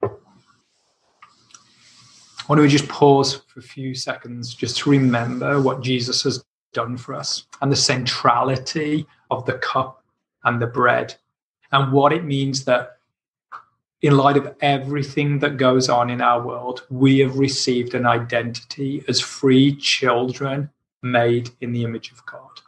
Why 0.00 0.10
don't 2.54 2.60
we 2.60 2.68
just 2.68 2.88
pause 2.88 3.42
for 3.48 3.58
a 3.58 3.62
few 3.62 3.96
seconds 3.96 4.54
just 4.54 4.76
to 4.78 4.90
remember 4.90 5.60
what 5.60 5.82
Jesus 5.82 6.22
has 6.22 6.44
done 6.72 6.96
for 6.96 7.14
us 7.14 7.46
and 7.62 7.72
the 7.72 7.76
centrality 7.76 9.08
of 9.28 9.44
the 9.44 9.54
cup 9.54 10.04
and 10.44 10.62
the 10.62 10.68
bread 10.68 11.16
and 11.72 11.92
what 11.92 12.12
it 12.12 12.24
means 12.24 12.64
that 12.64 12.98
in 14.00 14.16
light 14.16 14.36
of 14.36 14.54
everything 14.60 15.40
that 15.40 15.56
goes 15.56 15.88
on 15.88 16.08
in 16.08 16.20
our 16.20 16.46
world, 16.46 16.86
we 16.88 17.18
have 17.18 17.38
received 17.38 17.94
an 17.94 18.06
identity 18.06 19.02
as 19.08 19.20
free 19.20 19.74
children 19.74 20.70
made 21.02 21.50
in 21.60 21.72
the 21.72 21.82
image 21.82 22.12
of 22.12 22.24
God. 22.24 22.60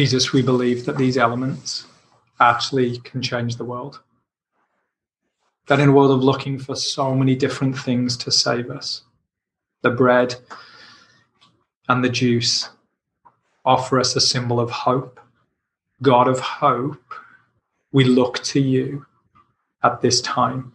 Jesus, 0.00 0.32
we 0.32 0.40
believe 0.40 0.86
that 0.86 0.96
these 0.96 1.18
elements 1.18 1.84
actually 2.40 2.96
can 3.00 3.20
change 3.20 3.56
the 3.56 3.66
world. 3.66 4.00
That 5.66 5.78
in 5.78 5.90
a 5.90 5.92
world 5.92 6.10
of 6.10 6.24
looking 6.24 6.58
for 6.58 6.74
so 6.74 7.14
many 7.14 7.36
different 7.36 7.76
things 7.76 8.16
to 8.16 8.30
save 8.30 8.70
us, 8.70 9.02
the 9.82 9.90
bread 9.90 10.36
and 11.90 12.02
the 12.02 12.08
juice 12.08 12.70
offer 13.66 14.00
us 14.00 14.16
a 14.16 14.22
symbol 14.22 14.58
of 14.58 14.70
hope. 14.70 15.20
God 16.00 16.28
of 16.28 16.40
hope, 16.40 17.12
we 17.92 18.04
look 18.04 18.42
to 18.44 18.58
you 18.58 19.04
at 19.82 20.00
this 20.00 20.22
time. 20.22 20.72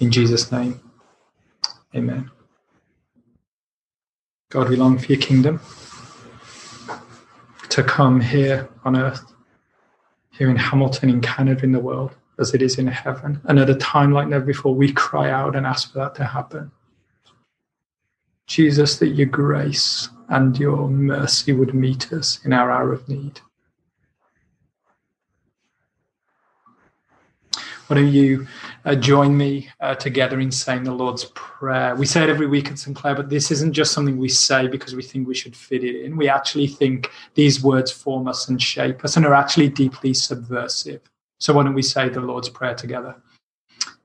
In 0.00 0.10
Jesus' 0.10 0.50
name, 0.50 0.80
amen. 1.94 2.32
God, 4.50 4.70
we 4.70 4.74
long 4.74 4.98
for 4.98 5.06
your 5.06 5.22
kingdom 5.22 5.60
to 7.72 7.82
come 7.82 8.20
here 8.20 8.68
on 8.84 8.96
earth, 8.96 9.32
here 10.30 10.50
in 10.50 10.56
Hamilton, 10.56 11.08
in 11.08 11.22
Canada, 11.22 11.64
in 11.64 11.72
the 11.72 11.80
world, 11.80 12.14
as 12.38 12.52
it 12.52 12.60
is 12.60 12.78
in 12.78 12.86
heaven. 12.86 13.40
And 13.44 13.58
at 13.58 13.70
a 13.70 13.74
time 13.74 14.12
like 14.12 14.28
never 14.28 14.44
before, 14.44 14.74
we 14.74 14.92
cry 14.92 15.30
out 15.30 15.56
and 15.56 15.66
ask 15.66 15.90
for 15.90 16.00
that 16.00 16.14
to 16.16 16.24
happen. 16.24 16.70
Jesus, 18.46 18.98
that 18.98 19.08
your 19.08 19.26
grace 19.26 20.10
and 20.28 20.58
your 20.58 20.86
mercy 20.88 21.52
would 21.52 21.72
meet 21.72 22.12
us 22.12 22.40
in 22.44 22.52
our 22.52 22.70
hour 22.70 22.92
of 22.92 23.08
need. 23.08 23.40
Why 27.86 27.96
don't 27.96 28.12
you 28.12 28.46
uh, 28.84 28.94
join 28.94 29.36
me 29.36 29.68
uh, 29.80 29.94
together 29.94 30.40
in 30.40 30.50
saying 30.50 30.84
the 30.84 30.92
Lord's 30.92 31.24
Prayer? 31.34 31.94
We 31.96 32.06
say 32.06 32.22
it 32.22 32.30
every 32.30 32.46
week 32.46 32.70
at 32.70 32.78
St. 32.78 32.96
Clair, 32.96 33.14
but 33.14 33.28
this 33.28 33.50
isn't 33.50 33.72
just 33.72 33.92
something 33.92 34.16
we 34.16 34.28
say 34.28 34.68
because 34.68 34.94
we 34.94 35.02
think 35.02 35.26
we 35.26 35.34
should 35.34 35.56
fit 35.56 35.84
it 35.84 36.04
in. 36.04 36.16
We 36.16 36.28
actually 36.28 36.68
think 36.68 37.10
these 37.34 37.62
words 37.62 37.90
form 37.90 38.28
us 38.28 38.48
and 38.48 38.62
shape 38.62 39.04
us 39.04 39.16
and 39.16 39.26
are 39.26 39.34
actually 39.34 39.68
deeply 39.68 40.14
subversive. 40.14 41.00
So 41.38 41.52
why 41.52 41.64
don't 41.64 41.74
we 41.74 41.82
say 41.82 42.08
the 42.08 42.20
Lord's 42.20 42.48
Prayer 42.48 42.74
together? 42.74 43.16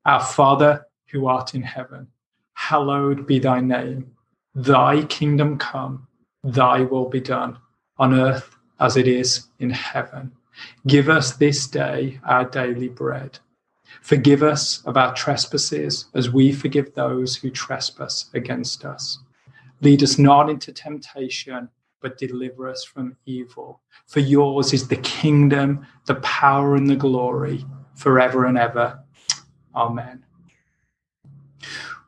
Our 0.05 0.23
Father 0.23 0.87
who 1.07 1.27
art 1.27 1.53
in 1.53 1.61
heaven, 1.61 2.07
hallowed 2.53 3.27
be 3.27 3.39
thy 3.39 3.61
name. 3.61 4.11
Thy 4.55 5.03
kingdom 5.05 5.57
come, 5.57 6.07
thy 6.43 6.81
will 6.81 7.09
be 7.09 7.21
done 7.21 7.59
on 7.99 8.13
earth 8.13 8.57
as 8.79 8.97
it 8.97 9.07
is 9.07 9.47
in 9.59 9.69
heaven. 9.69 10.31
Give 10.87 11.09
us 11.09 11.37
this 11.37 11.67
day 11.67 12.19
our 12.25 12.45
daily 12.45 12.89
bread 12.89 13.39
Forgive 14.07 14.41
us 14.41 14.81
of 14.85 14.95
our 14.95 15.13
trespasses 15.13 16.05
as 16.13 16.29
we 16.29 16.53
forgive 16.53 16.93
those 16.93 17.35
who 17.35 17.49
trespass 17.49 18.29
against 18.33 18.85
us. 18.85 19.19
Lead 19.81 20.01
us 20.01 20.17
not 20.17 20.49
into 20.49 20.71
temptation, 20.71 21.67
but 21.99 22.17
deliver 22.17 22.69
us 22.69 22.85
from 22.85 23.17
evil. 23.25 23.81
For 24.05 24.21
yours 24.21 24.71
is 24.71 24.87
the 24.87 24.95
kingdom, 24.95 25.85
the 26.05 26.15
power, 26.15 26.77
and 26.77 26.89
the 26.89 26.95
glory 26.95 27.65
forever 27.95 28.45
and 28.45 28.57
ever. 28.57 28.97
Amen. 29.75 30.23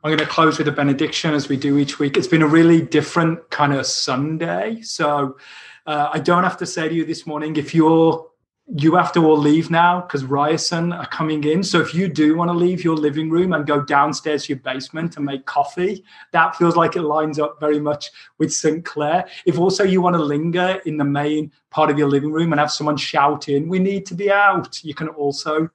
I'm 0.02 0.08
going 0.08 0.18
to 0.20 0.24
close 0.24 0.56
with 0.56 0.68
a 0.68 0.72
benediction 0.72 1.34
as 1.34 1.50
we 1.50 1.58
do 1.58 1.76
each 1.76 1.98
week. 1.98 2.16
It's 2.16 2.26
been 2.26 2.40
a 2.40 2.46
really 2.46 2.80
different 2.80 3.50
kind 3.50 3.74
of 3.74 3.84
Sunday. 3.84 4.80
So 4.80 5.36
uh, 5.84 6.08
I 6.14 6.18
don't 6.18 6.44
have 6.44 6.56
to 6.56 6.66
say 6.66 6.88
to 6.88 6.94
you 6.94 7.04
this 7.04 7.26
morning 7.26 7.56
if 7.56 7.74
you're 7.74 8.29
you 8.76 8.94
have 8.94 9.12
to 9.12 9.24
all 9.26 9.36
leave 9.36 9.70
now 9.70 10.00
because 10.00 10.24
Ryerson 10.24 10.92
are 10.92 11.06
coming 11.06 11.42
in. 11.44 11.62
So 11.62 11.80
if 11.80 11.92
you 11.92 12.08
do 12.08 12.36
want 12.36 12.50
to 12.50 12.56
leave 12.56 12.84
your 12.84 12.96
living 12.96 13.28
room 13.28 13.52
and 13.52 13.66
go 13.66 13.82
downstairs 13.82 14.44
to 14.44 14.52
your 14.52 14.60
basement 14.60 15.16
and 15.16 15.26
make 15.26 15.44
coffee, 15.44 16.04
that 16.30 16.54
feels 16.54 16.76
like 16.76 16.94
it 16.94 17.02
lines 17.02 17.40
up 17.40 17.58
very 17.58 17.80
much 17.80 18.10
with 18.38 18.52
St. 18.52 18.84
Clair. 18.84 19.26
If 19.44 19.58
also 19.58 19.82
you 19.82 20.00
want 20.00 20.14
to 20.14 20.22
linger 20.22 20.80
in 20.86 20.96
the 20.96 21.04
main 21.04 21.50
part 21.70 21.90
of 21.90 21.98
your 21.98 22.08
living 22.08 22.30
room 22.30 22.52
and 22.52 22.60
have 22.60 22.70
someone 22.70 22.96
shout 22.96 23.48
in, 23.48 23.68
we 23.68 23.80
need 23.80 24.06
to 24.06 24.14
be 24.14 24.30
out, 24.30 24.82
you 24.84 24.94
can 24.94 25.08
also 25.08 25.68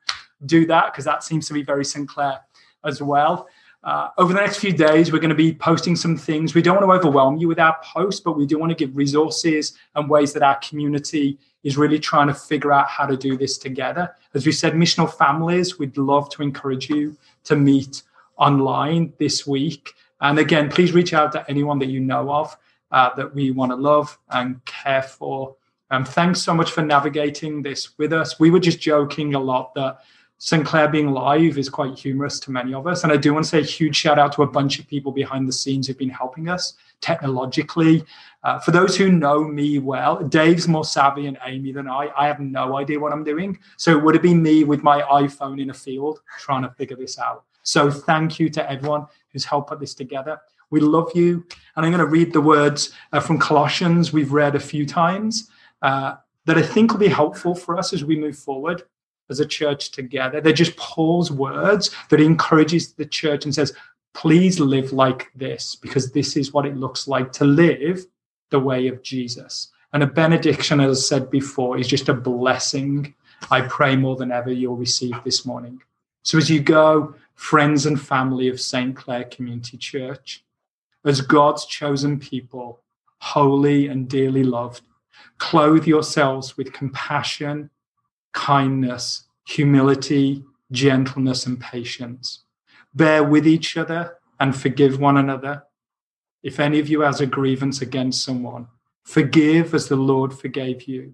do 0.45 0.65
that 0.67 0.93
because 0.93 1.05
that 1.05 1.23
seems 1.23 1.47
to 1.47 1.53
be 1.53 1.63
very 1.63 1.83
St. 1.83 2.07
Clair 2.07 2.39
as 2.85 3.01
well. 3.01 3.47
Uh, 3.83 4.09
over 4.17 4.33
the 4.33 4.39
next 4.39 4.57
few 4.57 4.73
days, 4.73 5.11
we're 5.11 5.19
going 5.19 5.29
to 5.29 5.35
be 5.35 5.53
posting 5.53 5.95
some 5.95 6.17
things. 6.17 6.55
We 6.55 6.61
don't 6.63 6.75
want 6.75 6.87
to 6.87 6.91
overwhelm 6.91 7.37
you 7.37 7.47
with 7.47 7.59
our 7.59 7.77
posts, 7.83 8.19
but 8.19 8.35
we 8.35 8.47
do 8.47 8.57
want 8.57 8.71
to 8.71 8.75
give 8.75 8.95
resources 8.95 9.77
and 9.93 10.09
ways 10.09 10.33
that 10.33 10.41
our 10.41 10.55
community 10.55 11.37
is 11.65 11.77
really 11.77 11.99
trying 11.99 12.27
to 12.27 12.33
figure 12.33 12.71
out 12.71 12.87
how 12.87 13.07
to 13.07 13.17
do 13.17 13.35
this 13.35 13.57
together. 13.57 14.15
As 14.35 14.45
we 14.45 14.51
said, 14.51 14.73
missional 14.73 15.11
families, 15.11 15.79
we'd 15.79 15.97
love 15.97 16.29
to 16.29 16.43
encourage 16.43 16.89
you 16.89 17.17
to 17.45 17.55
meet 17.55 18.03
online 18.37 19.11
this 19.17 19.47
week. 19.47 19.93
And 20.21 20.37
again, 20.37 20.69
please 20.69 20.93
reach 20.93 21.13
out 21.13 21.31
to 21.31 21.43
anyone 21.49 21.79
that 21.79 21.87
you 21.87 21.99
know 21.99 22.31
of 22.31 22.55
uh, 22.91 23.13
that 23.15 23.33
we 23.33 23.49
want 23.49 23.71
to 23.71 23.75
love 23.75 24.17
and 24.29 24.63
care 24.65 25.01
for. 25.01 25.55
Um, 25.89 26.05
thanks 26.05 26.41
so 26.41 26.53
much 26.53 26.71
for 26.71 26.83
navigating 26.83 27.63
this 27.63 27.97
with 27.97 28.13
us. 28.13 28.39
We 28.39 28.51
were 28.51 28.59
just 28.59 28.79
joking 28.79 29.33
a 29.33 29.39
lot 29.39 29.73
that 29.73 29.97
St. 30.37 30.65
Clair 30.65 30.87
being 30.87 31.11
live 31.11 31.57
is 31.57 31.69
quite 31.69 31.97
humorous 31.97 32.39
to 32.41 32.51
many 32.51 32.75
of 32.75 32.85
us. 32.85 33.03
And 33.03 33.11
I 33.11 33.17
do 33.17 33.33
want 33.33 33.45
to 33.45 33.49
say 33.49 33.59
a 33.59 33.63
huge 33.63 33.95
shout 33.95 34.19
out 34.19 34.33
to 34.33 34.43
a 34.43 34.47
bunch 34.47 34.77
of 34.77 34.87
people 34.87 35.11
behind 35.11 35.47
the 35.47 35.53
scenes 35.53 35.87
who've 35.87 35.97
been 35.97 36.09
helping 36.09 36.47
us 36.47 36.73
technologically. 37.01 38.03
Uh, 38.43 38.59
for 38.59 38.71
those 38.71 38.95
who 38.95 39.11
know 39.11 39.43
me 39.43 39.79
well, 39.79 40.23
Dave's 40.23 40.67
more 40.67 40.85
savvy 40.85 41.27
and 41.27 41.37
Amy 41.45 41.71
than 41.71 41.87
I. 41.87 42.09
I 42.15 42.27
have 42.27 42.39
no 42.39 42.77
idea 42.77 42.99
what 42.99 43.11
I'm 43.11 43.23
doing. 43.23 43.57
So 43.77 43.91
it 43.91 44.03
would 44.03 44.15
have 44.15 44.21
been 44.21 44.41
me 44.41 44.63
with 44.63 44.83
my 44.83 45.01
iPhone 45.01 45.61
in 45.61 45.69
a 45.69 45.73
field 45.73 46.21
trying 46.39 46.63
to 46.63 46.69
figure 46.69 46.97
this 46.97 47.17
out. 47.17 47.43
So 47.63 47.89
thank 47.89 48.39
you 48.39 48.49
to 48.51 48.69
everyone 48.69 49.07
who's 49.29 49.45
helped 49.45 49.69
put 49.69 49.79
this 49.79 49.95
together. 49.95 50.39
We 50.69 50.79
love 50.79 51.11
you. 51.15 51.45
And 51.75 51.85
I'm 51.85 51.91
going 51.91 52.05
to 52.05 52.05
read 52.05 52.33
the 52.33 52.41
words 52.41 52.91
uh, 53.11 53.19
from 53.19 53.39
Colossians 53.39 54.13
we've 54.13 54.31
read 54.31 54.55
a 54.55 54.59
few 54.59 54.85
times 54.85 55.49
uh, 55.81 56.15
that 56.45 56.57
I 56.57 56.61
think 56.61 56.91
will 56.91 56.99
be 56.99 57.07
helpful 57.07 57.55
for 57.55 57.77
us 57.77 57.93
as 57.93 58.03
we 58.03 58.15
move 58.15 58.37
forward. 58.37 58.83
as 59.29 59.39
a 59.39 59.45
church 59.45 59.91
together. 59.91 60.41
They're 60.41 60.53
just 60.53 60.77
Paul's 60.77 61.31
words 61.31 61.91
that 62.09 62.21
encourages 62.21 62.93
the 62.93 63.05
church 63.05 63.45
and 63.45 63.53
says, 63.53 63.73
please 64.15 64.59
live 64.59 64.93
like 64.93 65.29
this 65.35 65.75
because 65.75 66.11
this 66.11 66.35
is 66.37 66.53
what 66.53 66.65
it 66.65 66.77
looks 66.77 67.07
like 67.07 67.31
to 67.33 67.45
live 67.45 68.03
the 68.49 68.59
way 68.59 68.87
of 68.87 69.03
Jesus. 69.03 69.71
And 69.93 70.01
a 70.01 70.07
benediction, 70.07 70.79
as 70.79 70.97
I 70.97 71.01
said 71.01 71.29
before, 71.29 71.77
is 71.77 71.87
just 71.87 72.09
a 72.09 72.13
blessing. 72.13 73.13
I 73.51 73.61
pray 73.61 73.95
more 73.95 74.15
than 74.15 74.31
ever 74.31 74.51
you'll 74.51 74.77
receive 74.77 75.15
this 75.23 75.45
morning. 75.45 75.81
So 76.23 76.37
as 76.37 76.49
you 76.49 76.61
go, 76.61 77.13
friends 77.35 77.85
and 77.85 78.01
family 78.01 78.47
of 78.47 78.59
St. 78.59 78.95
Clair 78.95 79.25
Community 79.25 79.77
Church, 79.77 80.43
as 81.03 81.21
God's 81.21 81.65
chosen 81.65 82.17
people, 82.17 82.81
holy 83.19 83.87
and 83.87 84.07
dearly 84.07 84.43
loved, 84.43 84.83
clothe 85.39 85.85
yourselves 85.85 86.57
with 86.57 86.73
compassion, 86.73 87.69
kindness, 88.31 89.25
humility, 89.45 90.43
gentleness, 90.71 91.45
and 91.45 91.59
patience. 91.59 92.44
Bear 92.95 93.23
with 93.23 93.45
each 93.45 93.75
other 93.75 94.17
and 94.39 94.55
forgive 94.55 94.99
one 94.99 95.17
another. 95.17 95.63
If 96.43 96.59
any 96.59 96.79
of 96.79 96.87
you 96.87 97.01
has 97.01 97.19
a 97.19 97.25
grievance 97.25 97.81
against 97.81 98.23
someone, 98.23 98.67
forgive 99.03 99.73
as 99.73 99.87
the 99.87 99.97
Lord 99.97 100.33
forgave 100.33 100.83
you. 100.83 101.13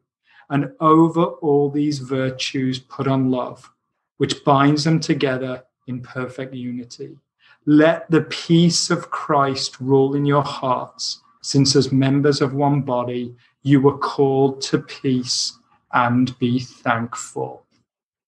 And 0.49 0.73
over 0.79 1.23
all 1.23 1.71
these 1.71 1.99
virtues, 1.99 2.77
put 2.77 3.07
on 3.07 3.31
love, 3.31 3.71
which 4.17 4.43
binds 4.43 4.83
them 4.83 4.99
together 4.99 5.63
in 5.87 6.01
perfect 6.01 6.53
unity. 6.53 7.17
Let 7.65 8.09
the 8.11 8.21
peace 8.21 8.89
of 8.89 9.09
Christ 9.09 9.79
rule 9.79 10.15
in 10.15 10.25
your 10.25 10.43
hearts, 10.43 11.21
since 11.41 11.75
as 11.75 11.91
members 11.91 12.41
of 12.41 12.53
one 12.53 12.81
body, 12.81 13.35
you 13.63 13.81
were 13.81 13.97
called 13.97 14.61
to 14.61 14.79
peace 14.79 15.57
and 15.93 16.37
be 16.37 16.59
thankful. 16.59 17.65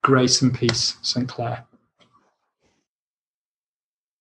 Grace 0.01 0.41
and 0.41 0.53
peace, 0.53 0.97
St. 1.01 1.27
Clair. 1.27 1.65